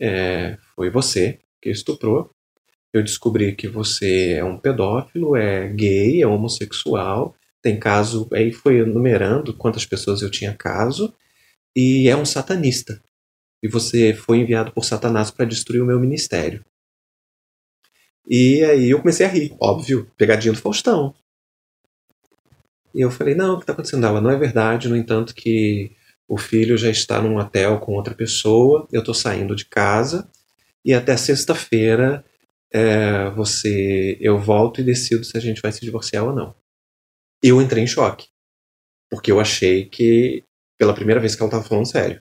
é, 0.00 0.56
foi 0.74 0.90
você 0.90 1.38
que 1.60 1.70
estuprou. 1.70 2.30
Eu 2.92 3.02
descobri 3.02 3.54
que 3.54 3.66
você 3.66 4.34
é 4.34 4.44
um 4.44 4.58
pedófilo, 4.58 5.36
é 5.36 5.68
gay, 5.68 6.22
é 6.22 6.26
homossexual, 6.26 7.34
tem 7.60 7.78
caso. 7.78 8.28
Aí 8.32 8.52
foi 8.52 8.78
enumerando 8.78 9.52
quantas 9.54 9.84
pessoas 9.84 10.22
eu 10.22 10.30
tinha 10.30 10.54
caso, 10.54 11.12
e 11.74 12.08
é 12.08 12.16
um 12.16 12.24
satanista. 12.24 13.02
E 13.62 13.68
você 13.68 14.12
foi 14.14 14.38
enviado 14.38 14.72
por 14.72 14.84
Satanás 14.84 15.30
para 15.30 15.46
destruir 15.46 15.80
o 15.80 15.86
meu 15.86 15.98
ministério. 15.98 16.64
E 18.28 18.62
aí 18.64 18.90
eu 18.90 18.98
comecei 18.98 19.26
a 19.26 19.28
rir, 19.28 19.54
óbvio, 19.60 20.10
pegadinha 20.16 20.52
do 20.52 20.60
Faustão. 20.60 21.14
E 22.94 23.00
eu 23.00 23.10
falei, 23.10 23.34
não, 23.34 23.54
o 23.54 23.56
que 23.56 23.64
está 23.64 23.72
acontecendo? 23.72 24.06
Ela 24.06 24.20
não 24.20 24.30
é 24.30 24.36
verdade, 24.36 24.88
no 24.88 24.96
entanto 24.96 25.34
que 25.34 25.92
o 26.28 26.38
filho 26.38 26.76
já 26.76 26.90
está 26.90 27.20
num 27.20 27.36
hotel 27.36 27.80
com 27.80 27.94
outra 27.94 28.14
pessoa, 28.14 28.88
eu 28.92 29.00
estou 29.00 29.14
saindo 29.14 29.54
de 29.54 29.66
casa 29.66 30.30
e 30.84 30.94
até 30.94 31.16
sexta-feira 31.16 32.24
é, 32.72 33.30
você, 33.30 34.16
eu 34.20 34.38
volto 34.38 34.80
e 34.80 34.84
decido 34.84 35.24
se 35.24 35.36
a 35.36 35.40
gente 35.40 35.60
vai 35.60 35.72
se 35.72 35.80
divorciar 35.80 36.24
ou 36.24 36.34
não. 36.34 36.54
Eu 37.42 37.60
entrei 37.60 37.82
em 37.82 37.86
choque, 37.86 38.28
porque 39.10 39.30
eu 39.30 39.40
achei 39.40 39.86
que 39.86 40.44
pela 40.78 40.94
primeira 40.94 41.20
vez 41.20 41.34
que 41.34 41.42
ela 41.42 41.48
estava 41.48 41.64
falando 41.64 41.86
sério. 41.86 42.20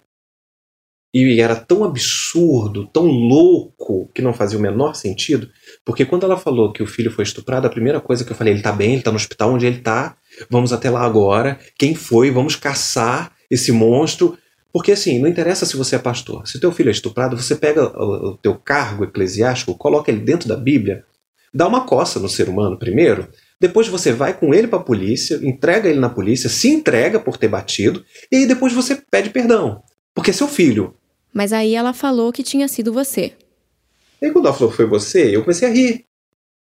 E 1.13 1.39
era 1.39 1.55
tão 1.55 1.83
absurdo, 1.83 2.87
tão 2.87 3.05
louco, 3.05 4.09
que 4.15 4.21
não 4.21 4.33
fazia 4.33 4.57
o 4.57 4.61
menor 4.61 4.95
sentido, 4.95 5.47
porque 5.85 6.05
quando 6.05 6.23
ela 6.23 6.37
falou 6.37 6.73
que 6.73 6.81
o 6.81 6.87
filho 6.87 7.11
foi 7.11 7.23
estuprado, 7.23 7.67
a 7.67 7.69
primeira 7.69 8.01
coisa 8.01 8.25
que 8.25 8.31
eu 8.31 8.35
falei, 8.35 8.53
ele 8.53 8.63
tá 8.63 8.71
bem, 8.71 8.93
ele 8.93 9.03
tá 9.03 9.11
no 9.11 9.17
hospital 9.17 9.53
onde 9.53 9.67
ele 9.67 9.77
tá, 9.77 10.17
vamos 10.49 10.73
até 10.73 10.89
lá 10.89 11.01
agora, 11.01 11.59
quem 11.77 11.93
foi, 11.93 12.31
vamos 12.31 12.55
caçar 12.55 13.31
esse 13.49 13.71
monstro. 13.71 14.35
Porque 14.71 14.91
assim, 14.91 15.19
não 15.19 15.27
interessa 15.29 15.67
se 15.67 15.77
você 15.77 15.97
é 15.97 15.99
pastor. 15.99 16.47
Se 16.47 16.59
teu 16.59 16.71
filho 16.71 16.89
é 16.89 16.91
estuprado, 16.91 17.37
você 17.37 17.55
pega 17.55 17.83
o, 17.83 18.35
teu 18.35 18.55
cargo 18.55 19.03
eclesiástico, 19.03 19.77
coloca 19.77 20.09
ele 20.09 20.21
dentro 20.21 20.49
da 20.49 20.57
Bíblia, 20.57 21.05
dá 21.53 21.67
uma 21.67 21.85
coça 21.85 22.19
no 22.19 22.27
ser 22.27 22.49
humano 22.49 22.79
primeiro, 22.79 23.27
depois 23.63 23.87
você 23.87 24.11
vai 24.11 24.37
com 24.37 24.53
ele 24.53 24.67
para 24.67 24.77
a 24.77 24.83
polícia, 24.83 25.39
entrega 25.41 25.87
ele 25.87 25.97
na 25.97 26.09
polícia, 26.09 26.49
se 26.49 26.67
entrega 26.67 27.17
por 27.17 27.37
ter 27.37 27.47
batido, 27.47 28.03
e 28.29 28.35
aí 28.35 28.45
depois 28.45 28.73
você 28.73 29.01
pede 29.09 29.29
perdão. 29.29 29.81
Porque 30.13 30.31
é 30.31 30.33
seu 30.33 30.49
filho. 30.49 30.97
Mas 31.33 31.53
aí 31.53 31.73
ela 31.73 31.93
falou 31.93 32.33
que 32.33 32.43
tinha 32.43 32.67
sido 32.67 32.91
você. 32.91 33.31
E 34.21 34.25
aí 34.25 34.31
quando 34.33 34.47
ela 34.47 34.53
falou 34.53 34.69
que 34.69 34.75
foi 34.75 34.85
você, 34.85 35.33
eu 35.33 35.43
comecei 35.43 35.65
a 35.65 35.71
rir. 35.71 36.03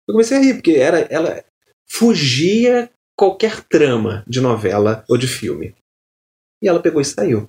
Eu 0.08 0.14
comecei 0.14 0.36
a 0.36 0.40
rir, 0.40 0.56
porque 0.56 0.72
era, 0.72 1.02
ela 1.12 1.46
fugia 1.86 2.90
qualquer 3.16 3.62
trama 3.66 4.24
de 4.28 4.42
novela 4.42 5.06
ou 5.08 5.16
de 5.16 5.28
filme. 5.28 5.76
E 6.60 6.68
ela 6.68 6.82
pegou 6.82 7.00
e 7.00 7.06
saiu. 7.06 7.48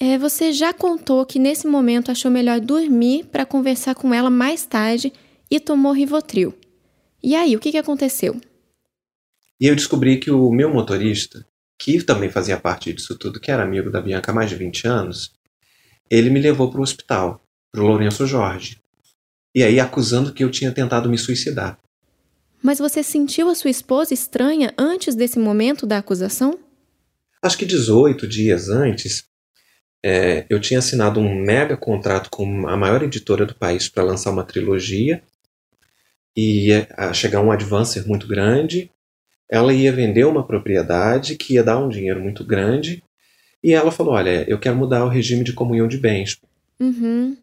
É, 0.00 0.16
você 0.16 0.50
já 0.50 0.72
contou 0.72 1.26
que 1.26 1.38
nesse 1.38 1.66
momento 1.66 2.10
achou 2.10 2.30
melhor 2.30 2.58
dormir 2.58 3.26
para 3.26 3.44
conversar 3.44 3.94
com 3.94 4.14
ela 4.14 4.30
mais 4.30 4.64
tarde 4.64 5.12
e 5.50 5.60
tomou 5.60 5.92
Rivotril. 5.92 6.54
E 7.22 7.34
aí, 7.34 7.54
o 7.54 7.60
que, 7.60 7.70
que 7.70 7.78
aconteceu? 7.78 8.40
E 9.60 9.66
eu 9.66 9.74
descobri 9.74 10.18
que 10.18 10.30
o 10.30 10.50
meu 10.50 10.72
motorista, 10.72 11.46
que 11.78 12.02
também 12.02 12.30
fazia 12.30 12.56
parte 12.56 12.92
disso 12.92 13.16
tudo, 13.16 13.40
que 13.40 13.50
era 13.50 13.62
amigo 13.62 13.90
da 13.90 14.00
Bianca 14.00 14.30
há 14.30 14.34
mais 14.34 14.50
de 14.50 14.56
20 14.56 14.86
anos, 14.86 15.32
ele 16.10 16.30
me 16.30 16.40
levou 16.40 16.70
para 16.70 16.80
o 16.80 16.82
hospital, 16.82 17.42
para 17.72 17.82
o 17.82 17.86
Lourenço 17.86 18.26
Jorge. 18.26 18.80
E 19.54 19.62
aí 19.62 19.80
acusando 19.80 20.32
que 20.32 20.44
eu 20.44 20.50
tinha 20.50 20.72
tentado 20.72 21.08
me 21.08 21.16
suicidar. 21.16 21.78
Mas 22.62 22.78
você 22.78 23.02
sentiu 23.02 23.48
a 23.48 23.54
sua 23.54 23.70
esposa 23.70 24.12
estranha 24.12 24.72
antes 24.76 25.14
desse 25.14 25.38
momento 25.38 25.86
da 25.86 25.98
acusação? 25.98 26.58
Acho 27.42 27.58
que 27.58 27.64
18 27.64 28.26
dias 28.26 28.68
antes, 28.68 29.24
é, 30.04 30.46
eu 30.48 30.60
tinha 30.60 30.78
assinado 30.78 31.20
um 31.20 31.42
mega 31.42 31.76
contrato 31.76 32.30
com 32.30 32.68
a 32.68 32.76
maior 32.76 33.02
editora 33.02 33.46
do 33.46 33.54
país 33.54 33.88
para 33.88 34.02
lançar 34.02 34.30
uma 34.30 34.44
trilogia 34.44 35.22
e 36.36 36.68
ia 36.68 36.88
chegar 37.12 37.40
um 37.40 37.50
advancer 37.50 38.06
muito 38.06 38.26
grande. 38.26 38.90
Ela 39.50 39.72
ia 39.72 39.92
vender 39.92 40.24
uma 40.24 40.46
propriedade 40.46 41.36
que 41.36 41.54
ia 41.54 41.62
dar 41.62 41.78
um 41.78 41.88
dinheiro 41.88 42.20
muito 42.20 42.44
grande. 42.44 43.02
E 43.62 43.72
ela 43.72 43.92
falou: 43.92 44.14
Olha, 44.14 44.44
eu 44.48 44.58
quero 44.58 44.76
mudar 44.76 45.04
o 45.04 45.08
regime 45.08 45.44
de 45.44 45.52
comunhão 45.52 45.86
de 45.86 45.98
bens. 45.98 46.38
Uhum. 46.80 47.36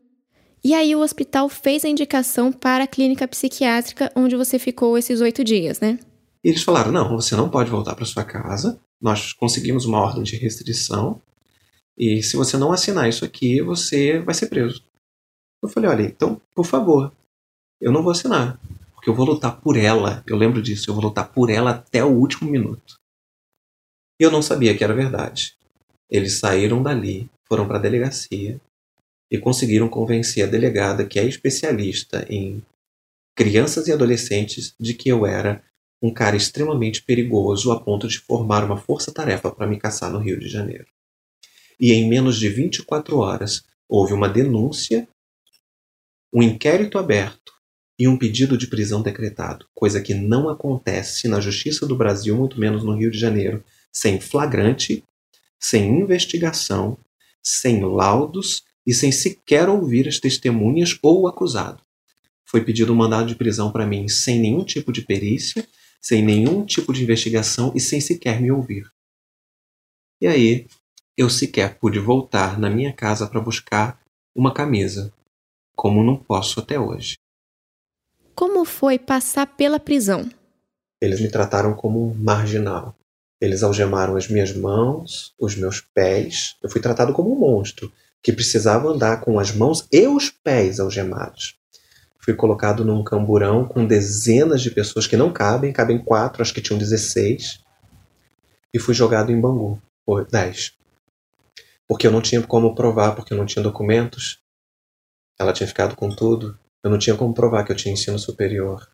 E 0.64 0.74
aí 0.74 0.96
o 0.96 1.02
hospital 1.02 1.50
fez 1.50 1.84
a 1.84 1.90
indicação 1.90 2.52
para 2.52 2.86
a 2.86 2.88
clínica 2.88 3.28
psiquiátrica 3.28 4.12
onde 4.16 4.36
você 4.36 4.58
ficou 4.58 4.98
esses 4.98 5.22
oito 5.22 5.44
dias, 5.44 5.80
né? 5.80 6.00
E 6.44 6.50
eles 6.50 6.64
falaram: 6.64 6.92
Não, 6.92 7.10
você 7.10 7.36
não 7.36 7.50
pode 7.50 7.70
voltar 7.70 7.96
para 7.96 8.06
sua 8.06 8.24
casa 8.24 8.80
nós 9.04 9.34
conseguimos 9.34 9.84
uma 9.84 10.00
ordem 10.00 10.24
de 10.24 10.38
restrição 10.38 11.22
e 11.98 12.24
se 12.24 12.38
você 12.38 12.56
não 12.56 12.72
assinar 12.72 13.10
isso 13.10 13.26
aqui, 13.26 13.62
você 13.62 14.20
vai 14.20 14.34
ser 14.34 14.48
preso. 14.48 14.82
Eu 15.62 15.68
falei, 15.68 15.90
olha, 15.90 16.04
então, 16.04 16.42
por 16.56 16.66
favor, 16.66 17.12
eu 17.82 17.92
não 17.92 18.02
vou 18.02 18.14
assinar, 18.14 18.58
porque 19.04 19.10
eu 19.10 19.16
vou 19.16 19.26
lutar 19.26 19.60
por 19.60 19.76
ela. 19.76 20.24
Eu 20.26 20.38
lembro 20.38 20.62
disso, 20.62 20.90
eu 20.90 20.94
vou 20.94 21.04
lutar 21.04 21.30
por 21.30 21.50
ela 21.50 21.72
até 21.72 22.02
o 22.06 22.08
último 22.08 22.50
minuto. 22.50 22.96
E 24.18 24.24
eu 24.24 24.32
não 24.32 24.42
sabia 24.42 24.78
que 24.78 24.82
era 24.82 24.94
verdade. 24.94 25.58
Eles 26.10 26.40
saíram 26.40 26.82
dali, 26.82 27.30
foram 27.46 27.68
para 27.68 27.78
a 27.78 27.82
delegacia 27.82 28.62
e 29.30 29.38
conseguiram 29.38 29.90
convencer 29.90 30.46
a 30.46 30.50
delegada, 30.50 31.06
que 31.06 31.20
é 31.20 31.26
especialista 31.26 32.26
em 32.30 32.64
crianças 33.36 33.90
e 33.90 33.92
adolescentes, 33.92 34.74
de 34.80 34.94
que 34.94 35.10
eu 35.10 35.26
era 35.26 35.62
um 36.02 36.14
cara 36.14 36.38
extremamente 36.38 37.04
perigoso 37.04 37.74
a 37.74 37.82
ponto 37.82 38.08
de 38.08 38.20
formar 38.20 38.64
uma 38.64 38.78
força-tarefa 38.78 39.52
para 39.52 39.68
me 39.68 39.78
caçar 39.78 40.14
no 40.14 40.20
Rio 40.20 40.40
de 40.40 40.48
Janeiro. 40.48 40.88
E 41.78 41.92
em 41.92 42.08
menos 42.08 42.40
de 42.40 42.48
24 42.48 43.18
horas 43.18 43.66
houve 43.90 44.14
uma 44.14 44.30
denúncia, 44.30 45.06
um 46.34 46.42
inquérito 46.42 46.98
aberto 46.98 47.53
e 47.98 48.08
um 48.08 48.18
pedido 48.18 48.58
de 48.58 48.68
prisão 48.68 49.02
decretado, 49.02 49.68
coisa 49.74 50.02
que 50.02 50.14
não 50.14 50.50
acontece 50.50 51.28
na 51.28 51.40
Justiça 51.40 51.86
do 51.86 51.96
Brasil, 51.96 52.36
muito 52.36 52.60
menos 52.60 52.84
no 52.84 52.96
Rio 52.96 53.12
de 53.12 53.20
Janeiro, 53.20 53.64
sem 53.92 54.20
flagrante, 54.20 55.04
sem 55.60 56.02
investigação, 56.02 56.98
sem 57.42 57.84
laudos 57.84 58.64
e 58.86 58.94
sem 58.94 59.12
sequer 59.12 59.70
ouvir 59.70 60.08
as 60.08 60.20
testemunhas 60.20 60.98
ou 61.02 61.22
o 61.22 61.28
acusado. 61.28 61.82
Foi 62.46 62.64
pedido 62.64 62.94
um 62.94 62.96
mandado 62.96 63.28
de 63.28 63.36
prisão 63.36 63.72
para 63.72 63.86
mim 63.86 64.08
sem 64.08 64.40
nenhum 64.40 64.64
tipo 64.64 64.92
de 64.92 65.02
perícia 65.02 65.66
sem 66.04 66.22
nenhum 66.22 66.66
tipo 66.66 66.92
de 66.92 67.02
investigação 67.02 67.72
e 67.74 67.80
sem 67.80 68.02
sequer 68.02 68.42
me 68.42 68.52
ouvir. 68.52 68.92
E 70.20 70.28
aí, 70.28 70.68
eu 71.16 71.30
sequer 71.30 71.80
pude 71.80 71.98
voltar 71.98 72.60
na 72.60 72.70
minha 72.70 72.92
casa 72.92 73.26
para 73.26 73.40
buscar 73.40 74.02
uma 74.36 74.54
camisa, 74.54 75.14
como 75.74 76.04
não 76.04 76.18
posso 76.18 76.60
até 76.60 76.78
hoje. 76.78 77.16
Como 78.36 78.66
foi 78.66 78.98
passar 78.98 79.46
pela 79.46 79.80
prisão? 79.80 80.28
Eles 81.00 81.22
me 81.22 81.30
trataram 81.30 81.74
como 81.76 82.16
marginal. 82.16 82.96
Eles 83.40 83.62
algemaram 83.62 84.16
as 84.16 84.28
minhas 84.28 84.56
mãos, 84.56 85.34
os 85.40 85.56
meus 85.56 85.82
pés. 85.82 86.56
Eu 86.64 86.70
fui 86.70 86.82
tratado 86.82 87.14
como 87.14 87.32
um 87.32 87.40
monstro 87.40 87.92
que 88.24 88.32
precisava 88.32 88.88
andar 88.88 89.20
com 89.20 89.38
as 89.38 89.52
mãos 89.52 89.86
e 89.92 90.08
os 90.08 90.30
pés 90.30 90.80
algemados. 90.80 91.56
Fui 92.18 92.34
colocado 92.34 92.86
num 92.86 93.04
camburão 93.04 93.68
com 93.68 93.86
dezenas 93.86 94.62
de 94.62 94.72
pessoas 94.72 95.06
que 95.06 95.18
não 95.18 95.32
cabem, 95.32 95.74
cabem 95.74 95.98
quatro, 95.98 96.42
acho 96.42 96.54
que 96.54 96.62
tinham 96.62 96.80
16. 96.80 97.60
E 98.74 98.80
fui 98.80 98.94
jogado 98.94 99.32
em 99.32 99.40
Bangu, 99.40 99.80
por 100.06 100.26
10. 100.26 100.72
Porque 101.86 102.08
eu 102.08 102.12
não 102.12 102.22
tinha 102.22 102.42
como 102.42 102.74
provar, 102.74 103.14
porque 103.14 103.34
eu 103.34 103.38
não 103.38 103.46
tinha 103.46 103.62
documentos. 103.62 104.40
Ela 105.38 105.54
tinha 105.54 105.68
ficado 105.68 105.96
com 105.96 106.10
tudo. 106.10 106.58
Eu 106.84 106.90
não 106.90 106.98
tinha 106.98 107.16
como 107.16 107.34
provar 107.34 107.64
que 107.64 107.72
eu 107.72 107.76
tinha 107.76 107.94
ensino 107.94 108.20
superior. 108.20 108.90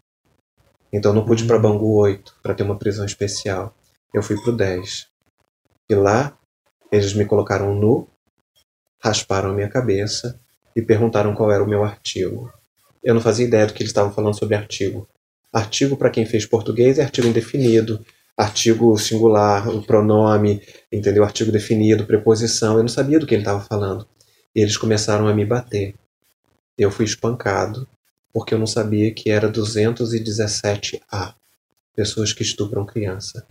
Então 0.94 1.14
não 1.14 1.26
pude 1.26 1.44
ir 1.44 1.48
para 1.48 1.58
Bangu 1.58 1.98
8 1.98 2.36
para 2.42 2.54
ter 2.54 2.64
uma 2.64 2.78
prisão 2.78 3.06
especial. 3.06 3.76
Eu 4.14 4.22
fui 4.22 4.40
pro 4.42 4.56
10. 4.56 5.08
E 5.90 5.96
lá 5.96 6.38
eles 6.92 7.14
me 7.14 7.26
colocaram 7.26 7.74
nu, 7.74 8.08
rasparam 9.02 9.50
a 9.50 9.54
minha 9.54 9.70
cabeça 9.70 10.40
e 10.76 10.82
perguntaram 10.82 11.34
qual 11.34 11.52
era 11.52 11.64
o 11.64 11.68
meu 11.68 11.84
artigo. 11.84 12.52
Eu 13.04 13.14
não 13.14 13.22
fazia 13.22 13.46
ideia 13.46 13.66
do 13.66 13.74
que 13.74 13.82
eles 13.82 13.92
estavam 13.92 14.12
falando 14.12 14.38
sobre 14.38 14.56
artigo. 14.56 15.08
Artigo, 15.52 15.98
para 15.98 16.10
quem 16.10 16.26
fez 16.26 16.46
português, 16.46 17.00
é 17.00 17.04
artigo 17.04 17.28
indefinido, 17.28 18.06
artigo 18.38 18.96
singular, 18.98 19.68
o 19.68 19.82
pronome, 19.82 20.62
entendeu? 20.92 21.24
Artigo 21.24 21.52
definido, 21.52 22.06
preposição. 22.06 22.78
Eu 22.78 22.84
não 22.84 22.90
sabia 22.90 23.20
do 23.20 23.26
que 23.26 23.34
ele 23.34 23.42
estava 23.42 23.62
falando. 23.62 24.08
E 24.56 24.62
eles 24.62 24.78
começaram 24.78 25.28
a 25.28 25.34
me 25.34 25.46
bater. 25.46 25.96
Eu 26.80 26.90
fui 26.90 27.04
espancado 27.04 27.86
porque 28.32 28.54
eu 28.54 28.58
não 28.58 28.66
sabia 28.66 29.14
que 29.14 29.30
era 29.30 29.52
217A 29.52 31.36
pessoas 31.94 32.32
que 32.32 32.42
estupram 32.42 32.86
criança. 32.86 33.46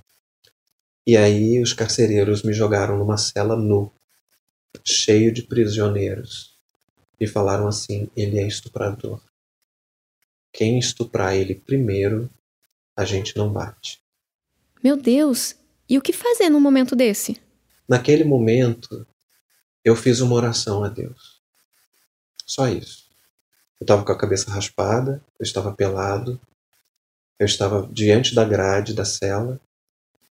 E 1.06 1.14
aí 1.14 1.60
os 1.60 1.74
carcereiros 1.74 2.42
me 2.42 2.54
jogaram 2.54 2.96
numa 2.96 3.18
cela 3.18 3.54
nu, 3.54 3.92
cheio 4.82 5.30
de 5.30 5.42
prisioneiros, 5.42 6.58
e 7.20 7.26
falaram 7.26 7.68
assim: 7.68 8.08
ele 8.16 8.38
é 8.38 8.46
estuprador. 8.46 9.20
Quem 10.50 10.78
estuprar 10.78 11.34
ele 11.34 11.54
primeiro 11.54 12.30
a 12.96 13.04
gente 13.04 13.36
não 13.36 13.52
bate. 13.52 14.00
Meu 14.82 14.96
Deus! 14.96 15.54
E 15.86 15.98
o 15.98 16.02
que 16.02 16.14
fazer 16.14 16.48
num 16.48 16.60
momento 16.60 16.96
desse? 16.96 17.38
Naquele 17.86 18.24
momento, 18.24 19.06
eu 19.84 19.94
fiz 19.94 20.20
uma 20.20 20.34
oração 20.34 20.82
a 20.82 20.88
Deus. 20.88 21.42
Só 22.46 22.68
isso. 22.68 23.07
Eu 23.80 23.84
estava 23.84 24.04
com 24.04 24.12
a 24.12 24.18
cabeça 24.18 24.50
raspada, 24.50 25.22
eu 25.38 25.44
estava 25.44 25.72
pelado, 25.72 26.40
eu 27.38 27.46
estava 27.46 27.88
diante 27.92 28.34
da 28.34 28.44
grade 28.44 28.92
da 28.92 29.04
cela. 29.04 29.60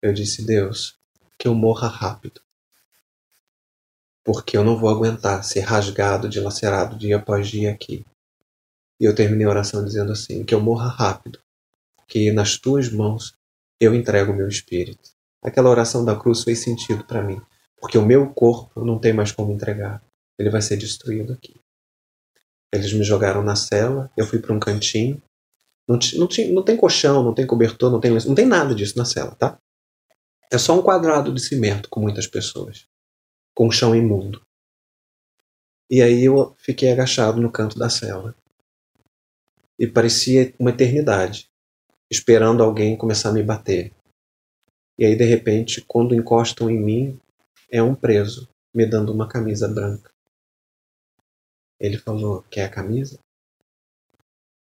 Eu 0.02 0.14
disse: 0.14 0.46
Deus, 0.46 0.98
que 1.40 1.48
eu 1.48 1.56
morra 1.56 1.88
rápido. 1.88 2.42
Porque 4.24 4.58
eu 4.58 4.64
não 4.64 4.78
vou 4.78 4.90
aguentar 4.90 5.44
ser 5.44 5.62
rasgado, 5.62 6.28
dilacerado 6.28 6.98
dia 6.98 7.16
após 7.16 7.48
dia 7.48 7.72
aqui. 7.72 8.06
E 9.00 9.06
eu 9.06 9.16
terminei 9.16 9.46
a 9.46 9.50
oração 9.50 9.86
dizendo 9.86 10.12
assim: 10.12 10.44
que 10.44 10.54
eu 10.54 10.60
morra 10.60 10.90
rápido, 10.90 11.40
que 12.08 12.32
nas 12.32 12.58
tuas 12.58 12.92
mãos 12.92 13.34
eu 13.80 13.96
entrego 13.96 14.34
o 14.34 14.36
meu 14.36 14.48
espírito. 14.48 15.12
Aquela 15.42 15.70
oração 15.70 16.04
da 16.04 16.16
cruz 16.16 16.44
fez 16.44 16.60
sentido 16.60 17.06
para 17.06 17.24
mim, 17.24 17.42
porque 17.80 17.98
o 17.98 18.06
meu 18.06 18.30
corpo 18.34 18.84
não 18.84 19.00
tem 19.00 19.14
mais 19.14 19.32
como 19.32 19.54
entregar. 19.54 20.04
Ele 20.38 20.50
vai 20.50 20.62
ser 20.62 20.76
destruído 20.76 21.32
aqui. 21.32 21.56
Eles 22.74 22.92
me 22.94 23.04
jogaram 23.04 23.44
na 23.44 23.56
cela, 23.56 24.12
eu 24.18 24.26
fui 24.26 24.40
para 24.40 24.54
um 24.54 24.60
cantinho. 24.60 25.22
Não, 25.88 25.98
não, 26.16 26.28
não 26.54 26.64
tem 26.64 26.76
colchão, 26.76 27.24
não 27.24 27.34
tem 27.34 27.48
cobertor, 27.48 27.90
não 27.90 28.00
tem, 28.00 28.12
não 28.12 28.36
tem 28.36 28.46
nada 28.46 28.76
disso 28.76 28.98
na 28.98 29.06
cela, 29.06 29.34
tá? 29.36 29.58
É 30.52 30.58
só 30.58 30.78
um 30.78 30.82
quadrado 30.82 31.34
de 31.34 31.42
cimento 31.42 31.90
com 31.90 32.02
muitas 32.02 32.28
pessoas, 32.28 32.86
com 33.56 33.68
um 33.68 33.72
chão 33.72 33.96
imundo. 33.96 34.42
E 35.90 36.02
aí 36.02 36.26
eu 36.26 36.54
fiquei 36.58 36.92
agachado 36.92 37.42
no 37.42 37.52
canto 37.52 37.80
da 37.80 37.90
cela. 37.90 38.36
E 39.80 39.88
parecia 39.88 40.54
uma 40.60 40.72
eternidade, 40.72 41.50
esperando 42.12 42.64
alguém 42.64 42.98
começar 42.98 43.30
a 43.30 43.34
me 43.34 43.44
bater. 43.44 43.94
E 44.98 45.06
aí, 45.06 45.16
de 45.16 45.24
repente, 45.24 45.82
quando 45.88 46.16
encostam 46.16 46.70
em 46.70 46.80
mim, 46.80 47.20
é 47.72 47.82
um 47.84 47.94
preso 47.94 48.50
me 48.74 48.86
dando 48.86 49.14
uma 49.14 49.28
camisa 49.28 49.68
branca. 49.68 50.12
Ele 51.80 51.98
falou: 51.98 52.44
Quer 52.50 52.66
a 52.66 52.70
camisa? 52.70 53.20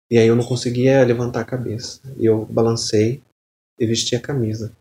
E 0.09 0.17
aí 0.17 0.27
eu 0.27 0.35
não 0.35 0.43
conseguia 0.43 1.03
levantar 1.03 1.41
a 1.41 1.45
cabeça. 1.45 2.01
E 2.17 2.25
eu 2.25 2.45
balancei 2.45 3.21
e 3.79 3.85
vesti 3.85 4.15
a 4.15 4.21
camisa. 4.21 4.75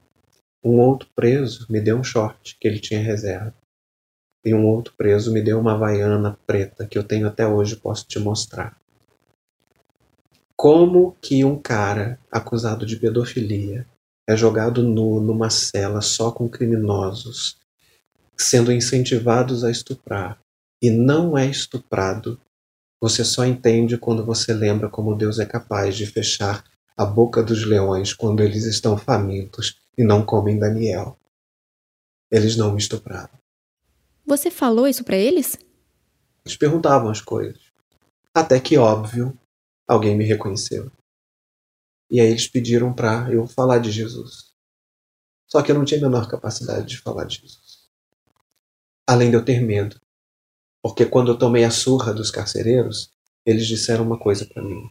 Um 0.64 0.80
outro 0.80 1.08
preso 1.14 1.66
me 1.70 1.80
deu 1.80 1.96
um 1.96 2.04
short 2.04 2.56
que 2.60 2.66
ele 2.66 2.78
tinha 2.78 3.00
reserva. 3.00 3.54
E 4.44 4.54
um 4.54 4.64
outro 4.66 4.94
preso 4.96 5.32
me 5.32 5.42
deu 5.42 5.58
uma 5.58 5.74
havaiana 5.74 6.38
preta 6.46 6.86
que 6.86 6.96
eu 6.96 7.02
tenho 7.02 7.26
até 7.26 7.46
hoje 7.46 7.76
posso 7.76 8.06
te 8.06 8.18
mostrar. 8.18 8.78
Como 10.56 11.16
que 11.20 11.44
um 11.44 11.60
cara 11.60 12.18
acusado 12.30 12.86
de 12.86 12.96
pedofilia 12.96 13.86
é 14.28 14.36
jogado 14.36 14.82
nu 14.82 15.20
numa 15.20 15.50
cela 15.50 16.00
só 16.00 16.32
com 16.32 16.48
criminosos, 16.48 17.58
sendo 18.36 18.72
incentivados 18.72 19.62
a 19.64 19.70
estuprar, 19.70 20.40
e 20.86 20.90
não 20.90 21.36
é 21.36 21.46
estuprado, 21.46 22.40
você 23.00 23.24
só 23.24 23.44
entende 23.44 23.98
quando 23.98 24.24
você 24.24 24.54
lembra 24.54 24.88
como 24.88 25.16
Deus 25.16 25.40
é 25.40 25.44
capaz 25.44 25.96
de 25.96 26.06
fechar 26.06 26.64
a 26.96 27.04
boca 27.04 27.42
dos 27.42 27.66
leões 27.66 28.14
quando 28.14 28.40
eles 28.40 28.64
estão 28.64 28.96
famintos 28.96 29.80
e 29.98 30.04
não 30.04 30.24
comem 30.24 30.60
Daniel. 30.60 31.18
Eles 32.30 32.56
não 32.56 32.70
me 32.70 32.78
estupraram. 32.78 33.36
Você 34.24 34.48
falou 34.48 34.86
isso 34.86 35.02
para 35.02 35.16
eles? 35.16 35.58
Eles 36.44 36.56
perguntavam 36.56 37.10
as 37.10 37.20
coisas. 37.20 37.60
Até 38.32 38.60
que, 38.60 38.78
óbvio, 38.78 39.36
alguém 39.88 40.16
me 40.16 40.24
reconheceu. 40.24 40.92
E 42.08 42.20
aí 42.20 42.28
eles 42.28 42.46
pediram 42.46 42.94
para 42.94 43.28
eu 43.32 43.48
falar 43.48 43.78
de 43.80 43.90
Jesus. 43.90 44.52
Só 45.48 45.62
que 45.62 45.72
eu 45.72 45.74
não 45.74 45.84
tinha 45.84 45.98
a 45.98 46.04
menor 46.04 46.28
capacidade 46.28 46.86
de 46.86 46.98
falar 46.98 47.24
de 47.24 47.40
Jesus. 47.40 47.88
Além 49.04 49.30
de 49.30 49.36
eu 49.36 49.44
ter 49.44 49.60
medo. 49.60 50.00
Porque 50.86 51.04
quando 51.04 51.32
eu 51.32 51.36
tomei 51.36 51.64
a 51.64 51.70
surra 51.72 52.14
dos 52.14 52.30
carcereiros, 52.30 53.10
eles 53.44 53.66
disseram 53.66 54.04
uma 54.04 54.16
coisa 54.16 54.46
para 54.46 54.62
mim. 54.62 54.88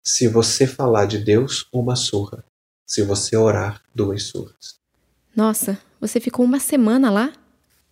Se 0.00 0.28
você 0.28 0.64
falar 0.64 1.06
de 1.06 1.18
Deus, 1.18 1.66
uma 1.72 1.96
surra. 1.96 2.44
Se 2.86 3.02
você 3.02 3.36
orar, 3.36 3.82
duas 3.92 4.22
surras. 4.22 4.78
Nossa, 5.34 5.76
você 6.00 6.20
ficou 6.20 6.44
uma 6.44 6.60
semana 6.60 7.10
lá? 7.10 7.32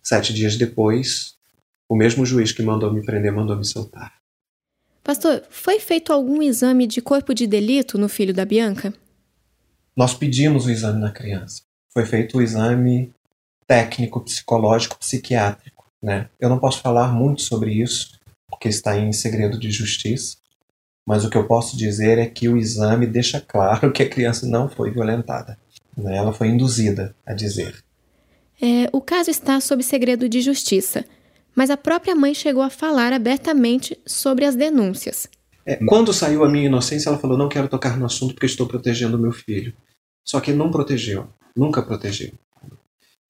Sete 0.01 0.33
dias 0.33 0.55
depois, 0.55 1.35
o 1.89 1.97
mesmo 1.97 2.25
juiz 2.25 2.53
que 2.53 2.63
mandou 2.63 2.93
me 2.93 3.05
prender 3.05 3.33
mandou 3.33 3.57
me 3.57 3.65
soltar. 3.65 4.13
Pastor, 5.03 5.43
foi 5.49 5.81
feito 5.81 6.13
algum 6.13 6.41
exame 6.41 6.87
de 6.87 7.01
corpo 7.01 7.33
de 7.33 7.45
delito 7.45 7.97
no 7.97 8.07
filho 8.07 8.33
da 8.33 8.45
Bianca? 8.45 8.93
Nós 9.97 10.13
pedimos 10.13 10.65
o 10.65 10.71
exame 10.71 11.01
na 11.01 11.11
criança. 11.11 11.61
Foi 11.91 12.05
feito 12.05 12.37
o 12.37 12.41
exame 12.41 13.13
técnico, 13.67 14.21
psicológico, 14.21 14.97
psiquiátrico. 14.97 15.72
Né? 16.03 16.27
Eu 16.37 16.49
não 16.49 16.59
posso 16.59 16.81
falar 16.81 17.13
muito 17.13 17.41
sobre 17.41 17.71
isso, 17.71 18.19
porque 18.49 18.67
está 18.67 18.99
em 18.99 19.13
segredo 19.13 19.57
de 19.57 19.71
justiça, 19.71 20.35
mas 21.07 21.23
o 21.23 21.29
que 21.29 21.37
eu 21.37 21.47
posso 21.47 21.77
dizer 21.77 22.17
é 22.17 22.25
que 22.25 22.49
o 22.49 22.57
exame 22.57 23.07
deixa 23.07 23.39
claro 23.39 23.91
que 23.91 24.03
a 24.03 24.09
criança 24.09 24.45
não 24.45 24.67
foi 24.67 24.91
violentada. 24.91 25.57
Né? 25.95 26.17
Ela 26.17 26.33
foi 26.33 26.49
induzida 26.49 27.15
a 27.25 27.33
dizer. 27.33 27.81
É, 28.61 28.89
o 28.91 28.99
caso 28.99 29.31
está 29.31 29.61
sob 29.61 29.81
segredo 29.81 30.27
de 30.27 30.41
justiça, 30.41 31.05
mas 31.55 31.69
a 31.69 31.77
própria 31.77 32.15
mãe 32.15 32.33
chegou 32.33 32.61
a 32.61 32.69
falar 32.69 33.13
abertamente 33.13 33.97
sobre 34.05 34.45
as 34.45 34.55
denúncias. 34.55 35.27
É, 35.65 35.77
quando 35.85 36.11
saiu 36.11 36.43
a 36.43 36.49
minha 36.49 36.65
inocência, 36.65 37.09
ela 37.09 37.17
falou: 37.17 37.37
Não 37.37 37.47
quero 37.47 37.69
tocar 37.69 37.97
no 37.97 38.05
assunto 38.05 38.33
porque 38.33 38.45
estou 38.45 38.67
protegendo 38.67 39.17
meu 39.17 39.31
filho. 39.31 39.73
Só 40.25 40.39
que 40.41 40.51
não 40.51 40.71
protegeu, 40.71 41.27
nunca 41.55 41.81
protegeu 41.81 42.33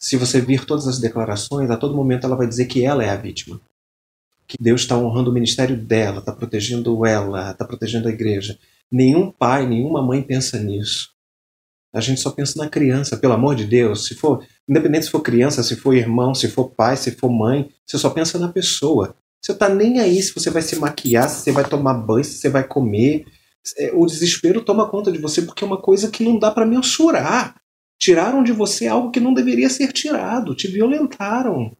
se 0.03 0.17
você 0.17 0.41
vir 0.41 0.65
todas 0.65 0.85
as 0.85 0.99
declarações, 0.99 1.71
a 1.71 1.77
todo 1.77 1.95
momento 1.95 2.27
ela 2.27 2.35
vai 2.35 2.45
dizer 2.45 2.65
que 2.65 2.83
ela 2.83 3.05
é 3.05 3.09
a 3.09 3.15
vítima. 3.15 3.61
Que 4.45 4.57
Deus 4.59 4.81
está 4.81 4.97
honrando 4.97 5.31
o 5.31 5.33
ministério 5.33 5.77
dela, 5.77 6.19
está 6.19 6.33
protegendo 6.33 7.05
ela, 7.05 7.51
está 7.51 7.63
protegendo 7.63 8.09
a 8.09 8.11
igreja. 8.11 8.59
Nenhum 8.91 9.31
pai, 9.31 9.65
nenhuma 9.65 10.05
mãe 10.05 10.21
pensa 10.21 10.59
nisso. 10.59 11.11
A 11.93 12.01
gente 12.01 12.19
só 12.19 12.31
pensa 12.31 12.61
na 12.61 12.67
criança, 12.67 13.15
pelo 13.15 13.31
amor 13.31 13.55
de 13.55 13.63
Deus. 13.63 14.05
Se 14.05 14.13
for, 14.13 14.45
independente 14.67 15.05
se 15.05 15.11
for 15.11 15.21
criança, 15.21 15.63
se 15.63 15.77
for 15.77 15.93
irmão, 15.93 16.35
se 16.35 16.49
for 16.49 16.69
pai, 16.71 16.97
se 16.97 17.11
for 17.11 17.29
mãe, 17.29 17.69
você 17.85 17.97
só 17.97 18.09
pensa 18.09 18.37
na 18.37 18.49
pessoa. 18.49 19.15
Você 19.41 19.53
está 19.53 19.69
nem 19.69 20.01
aí 20.01 20.21
se 20.21 20.35
você 20.35 20.49
vai 20.49 20.61
se 20.61 20.75
maquiar, 20.75 21.29
se 21.29 21.43
você 21.43 21.53
vai 21.53 21.63
tomar 21.63 21.93
banho, 21.93 22.25
se 22.25 22.39
você 22.39 22.49
vai 22.49 22.67
comer. 22.67 23.25
É, 23.77 23.93
o 23.93 24.05
desespero 24.05 24.65
toma 24.65 24.89
conta 24.89 25.13
de 25.13 25.17
você 25.17 25.41
porque 25.43 25.63
é 25.63 25.67
uma 25.67 25.81
coisa 25.81 26.11
que 26.11 26.25
não 26.25 26.37
dá 26.37 26.51
para 26.51 26.65
mensurar. 26.65 27.55
Tiraram 27.97 28.43
de 28.43 28.51
você 28.51 28.87
algo 28.87 29.11
que 29.11 29.19
não 29.19 29.33
deveria 29.33 29.69
ser 29.69 29.91
tirado. 29.93 30.55
Te 30.55 30.67
violentaram. 30.67 31.75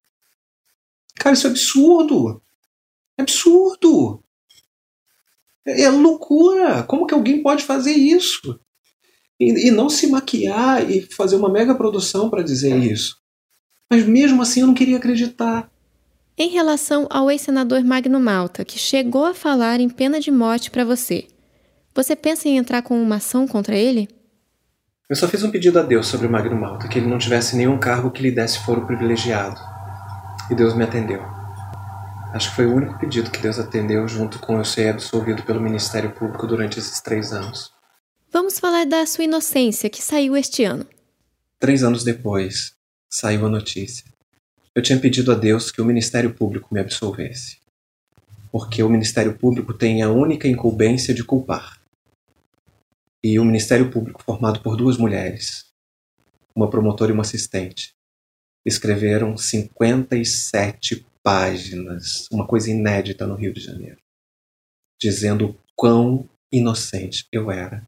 Cara, 1.15 1.33
isso 1.33 1.47
é 1.47 1.49
absurdo. 1.49 2.41
É 3.17 3.21
absurdo. 3.21 4.23
É, 5.65 5.83
é 5.83 5.89
loucura. 5.89 6.83
Como 6.83 7.05
que 7.05 7.13
alguém 7.13 7.41
pode 7.41 7.63
fazer 7.63 7.93
isso? 7.93 8.59
E, 9.39 9.67
e 9.67 9.71
não 9.71 9.89
se 9.89 10.07
maquiar 10.07 10.89
e 10.89 11.01
fazer 11.01 11.35
uma 11.35 11.49
mega 11.49 11.75
produção 11.75 12.29
para 12.29 12.43
dizer 12.43 12.77
isso. 12.77 13.17
Mas 13.89 14.05
mesmo 14.05 14.41
assim 14.41 14.61
eu 14.61 14.67
não 14.67 14.73
queria 14.73 14.97
acreditar. 14.97 15.69
Em 16.37 16.49
relação 16.49 17.05
ao 17.11 17.29
ex-senador 17.29 17.83
Magno 17.83 18.19
Malta, 18.19 18.65
que 18.65 18.79
chegou 18.79 19.25
a 19.25 19.35
falar 19.35 19.79
em 19.79 19.89
pena 19.89 20.19
de 20.19 20.31
morte 20.31 20.71
para 20.71 20.83
você, 20.83 21.27
você 21.93 22.15
pensa 22.15 22.49
em 22.49 22.57
entrar 22.57 22.81
com 22.81 22.99
uma 22.99 23.17
ação 23.17 23.47
contra 23.47 23.77
ele? 23.77 24.09
Eu 25.09 25.17
só 25.17 25.27
fiz 25.27 25.43
um 25.43 25.51
pedido 25.51 25.77
a 25.77 25.83
Deus 25.83 26.07
sobre 26.07 26.27
o 26.27 26.31
Magno 26.31 26.55
Malta, 26.55 26.87
que 26.87 26.97
ele 26.97 27.09
não 27.09 27.17
tivesse 27.17 27.57
nenhum 27.57 27.77
cargo 27.77 28.09
que 28.09 28.21
lhe 28.21 28.31
desse 28.31 28.63
foro 28.63 28.85
privilegiado. 28.85 29.59
E 30.49 30.55
Deus 30.55 30.73
me 30.73 30.83
atendeu. 30.83 31.21
Acho 32.33 32.49
que 32.49 32.55
foi 32.55 32.65
o 32.65 32.73
único 32.73 32.97
pedido 32.97 33.29
que 33.29 33.41
Deus 33.41 33.59
atendeu 33.59 34.07
junto 34.07 34.39
com 34.39 34.57
eu 34.57 34.63
ser 34.63 34.87
absolvido 34.87 35.43
pelo 35.43 35.59
Ministério 35.59 36.11
Público 36.11 36.47
durante 36.47 36.79
esses 36.79 37.01
três 37.01 37.33
anos. 37.33 37.73
Vamos 38.31 38.57
falar 38.57 38.85
da 38.85 39.05
sua 39.05 39.25
inocência, 39.25 39.89
que 39.89 40.01
saiu 40.01 40.37
este 40.37 40.63
ano. 40.63 40.87
Três 41.59 41.83
anos 41.83 42.05
depois, 42.05 42.73
saiu 43.09 43.45
a 43.45 43.49
notícia. 43.49 44.05
Eu 44.73 44.81
tinha 44.81 44.97
pedido 44.97 45.33
a 45.33 45.35
Deus 45.35 45.69
que 45.69 45.81
o 45.81 45.85
Ministério 45.85 46.33
Público 46.33 46.73
me 46.73 46.79
absolvesse. 46.79 47.57
Porque 48.51 48.81
o 48.81 48.89
Ministério 48.89 49.33
Público 49.33 49.73
tem 49.73 50.01
a 50.01 50.09
única 50.09 50.47
incumbência 50.47 51.13
de 51.13 51.25
culpar 51.25 51.82
e 53.23 53.39
um 53.39 53.45
Ministério 53.45 53.89
Público 53.89 54.21
formado 54.21 54.59
por 54.59 54.75
duas 54.75 54.97
mulheres, 54.97 55.67
uma 56.53 56.69
promotora 56.69 57.11
e 57.11 57.13
uma 57.13 57.21
assistente, 57.21 57.93
escreveram 58.65 59.37
57 59.37 61.05
páginas, 61.23 62.27
uma 62.29 62.45
coisa 62.45 62.69
inédita 62.69 63.25
no 63.25 63.35
Rio 63.35 63.53
de 63.53 63.61
Janeiro, 63.61 63.97
dizendo 64.99 65.57
quão 65.75 66.27
inocente 66.51 67.25
eu 67.31 67.49
era 67.49 67.87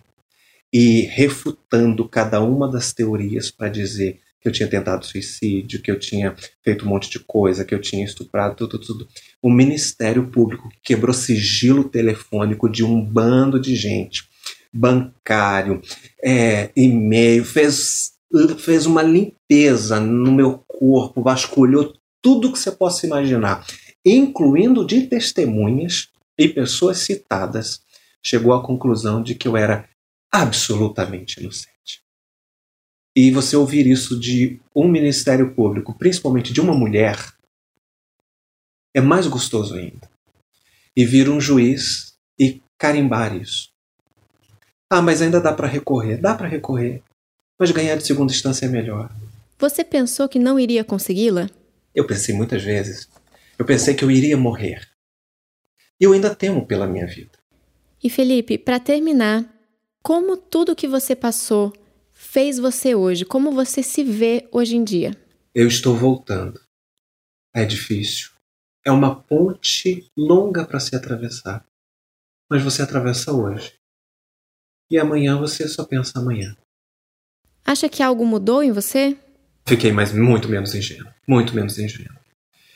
e 0.71 1.01
refutando 1.01 2.07
cada 2.07 2.41
uma 2.41 2.71
das 2.71 2.93
teorias 2.93 3.51
para 3.51 3.69
dizer 3.69 4.21
que 4.39 4.47
eu 4.47 4.51
tinha 4.51 4.69
tentado 4.69 5.05
suicídio, 5.05 5.81
que 5.81 5.91
eu 5.91 5.99
tinha 5.99 6.35
feito 6.63 6.85
um 6.85 6.89
monte 6.89 7.09
de 7.09 7.19
coisa, 7.19 7.65
que 7.65 7.73
eu 7.73 7.81
tinha 7.81 8.05
estuprado, 8.05 8.55
tudo, 8.55 8.79
tudo. 8.79 9.07
O 9.41 9.49
Ministério 9.49 10.29
Público 10.29 10.69
quebrou 10.83 11.13
sigilo 11.13 11.89
telefônico 11.89 12.69
de 12.69 12.83
um 12.83 13.03
bando 13.03 13.59
de 13.59 13.75
gente 13.75 14.29
bancário, 14.75 15.81
é, 16.23 16.69
e-mail, 16.75 17.45
fez, 17.45 18.13
fez 18.59 18.85
uma 18.85 19.01
limpeza 19.01 19.99
no 19.99 20.31
meu 20.31 20.59
corpo, 20.67 21.23
vasculhou 21.23 21.93
tudo 22.21 22.51
que 22.51 22.59
você 22.59 22.71
possa 22.71 23.05
imaginar, 23.05 23.65
incluindo 24.05 24.85
de 24.85 25.07
testemunhas 25.07 26.09
e 26.37 26.49
pessoas 26.49 26.99
citadas, 26.99 27.81
chegou 28.21 28.53
à 28.53 28.61
conclusão 28.61 29.23
de 29.23 29.35
que 29.35 29.47
eu 29.47 29.55
era 29.55 29.87
absolutamente 30.31 31.39
inocente. 31.39 32.03
E 33.15 33.31
você 33.31 33.55
ouvir 33.55 33.87
isso 33.87 34.19
de 34.19 34.59
um 34.75 34.89
Ministério 34.89 35.55
Público, 35.55 35.97
principalmente 35.97 36.51
de 36.51 36.59
uma 36.59 36.75
mulher, 36.75 37.17
é 38.93 38.99
mais 38.99 39.27
gostoso 39.27 39.75
ainda. 39.75 40.09
E 40.95 41.05
vir 41.05 41.29
um 41.29 41.39
juiz 41.39 42.17
e 42.37 42.61
carimbar 42.77 43.35
isso. 43.35 43.74
Ah, 44.89 45.01
mas 45.01 45.21
ainda 45.21 45.41
dá 45.41 45.53
para 45.53 45.67
recorrer. 45.67 46.17
Dá 46.17 46.35
para 46.35 46.47
recorrer. 46.47 47.01
Mas 47.59 47.71
ganhar 47.71 47.95
de 47.95 48.05
segunda 48.05 48.31
instância 48.31 48.65
é 48.65 48.69
melhor. 48.69 49.09
Você 49.57 49.83
pensou 49.83 50.27
que 50.27 50.37
não 50.37 50.59
iria 50.59 50.83
consegui-la? 50.83 51.49
Eu 51.93 52.05
pensei 52.05 52.35
muitas 52.35 52.63
vezes. 52.63 53.09
Eu 53.57 53.65
pensei 53.65 53.95
que 53.95 54.03
eu 54.03 54.11
iria 54.11 54.37
morrer. 54.37 54.87
E 55.99 56.03
eu 56.03 56.11
ainda 56.11 56.35
temo 56.35 56.65
pela 56.67 56.85
minha 56.85 57.07
vida. 57.07 57.31
E 58.03 58.09
Felipe, 58.09 58.57
para 58.57 58.79
terminar, 58.79 59.49
como 60.03 60.35
tudo 60.35 60.75
que 60.75 60.87
você 60.87 61.15
passou 61.15 61.73
fez 62.11 62.59
você 62.59 62.93
hoje? 62.93 63.23
Como 63.25 63.51
você 63.51 63.81
se 63.81 64.03
vê 64.03 64.47
hoje 64.51 64.75
em 64.75 64.83
dia? 64.83 65.15
Eu 65.53 65.67
estou 65.67 65.95
voltando. 65.95 66.59
É 67.55 67.63
difícil. 67.63 68.31
É 68.85 68.91
uma 68.91 69.15
ponte 69.23 70.11
longa 70.15 70.65
para 70.65 70.79
se 70.79 70.95
atravessar. 70.95 71.65
Mas 72.51 72.61
você 72.61 72.81
atravessa 72.81 73.31
hoje. 73.31 73.73
E 74.89 74.97
amanhã 74.97 75.37
você 75.37 75.67
só 75.67 75.83
pensa 75.83 76.19
amanhã. 76.19 76.55
Acha 77.65 77.89
que 77.89 78.03
algo 78.03 78.25
mudou 78.25 78.61
em 78.61 78.71
você? 78.71 79.17
Fiquei 79.67 79.91
mais 79.91 80.13
muito 80.13 80.47
menos 80.47 80.75
ingênuo. 80.75 81.11
Muito 81.27 81.55
menos 81.55 81.79
ingênuo. 81.79 82.19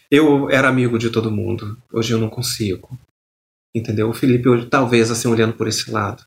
Eu 0.10 0.50
era 0.50 0.68
amigo 0.68 0.98
de 0.98 1.12
todo 1.12 1.32
mundo. 1.32 1.78
Hoje 1.94 2.14
eu 2.14 2.18
não 2.18 2.30
consigo. 2.30 2.98
Entendeu? 3.74 4.10
O 4.10 4.14
Felipe, 4.14 4.50
hoje, 4.50 4.66
talvez 4.66 5.12
assim, 5.12 5.28
olhando 5.28 5.54
por 5.54 5.68
esse 5.68 5.92
lado. 5.92 6.26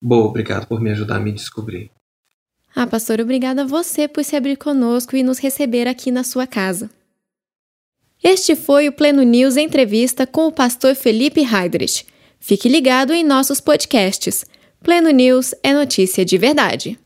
Boa, 0.00 0.26
obrigado 0.26 0.68
por 0.68 0.80
me 0.80 0.90
ajudar 0.90 1.16
a 1.16 1.20
me 1.20 1.32
descobrir. 1.32 1.90
Ah, 2.74 2.86
pastor, 2.86 3.20
obrigada 3.20 3.62
a 3.62 3.66
você 3.66 4.06
por 4.06 4.22
se 4.22 4.36
abrir 4.36 4.56
conosco 4.56 5.16
e 5.16 5.22
nos 5.24 5.38
receber 5.38 5.88
aqui 5.88 6.12
na 6.12 6.22
sua 6.22 6.46
casa. 6.46 6.88
Este 8.22 8.54
foi 8.54 8.88
o 8.88 8.92
Pleno 8.92 9.22
News 9.22 9.56
Entrevista 9.56 10.26
com 10.26 10.46
o 10.46 10.52
pastor 10.52 10.94
Felipe 10.94 11.40
Heidrich. 11.40 12.06
Fique 12.38 12.68
ligado 12.68 13.12
em 13.12 13.24
nossos 13.24 13.60
podcasts. 13.60 14.44
Pleno 14.82 15.10
News 15.10 15.54
é 15.62 15.72
notícia 15.72 16.24
de 16.24 16.38
verdade. 16.38 16.98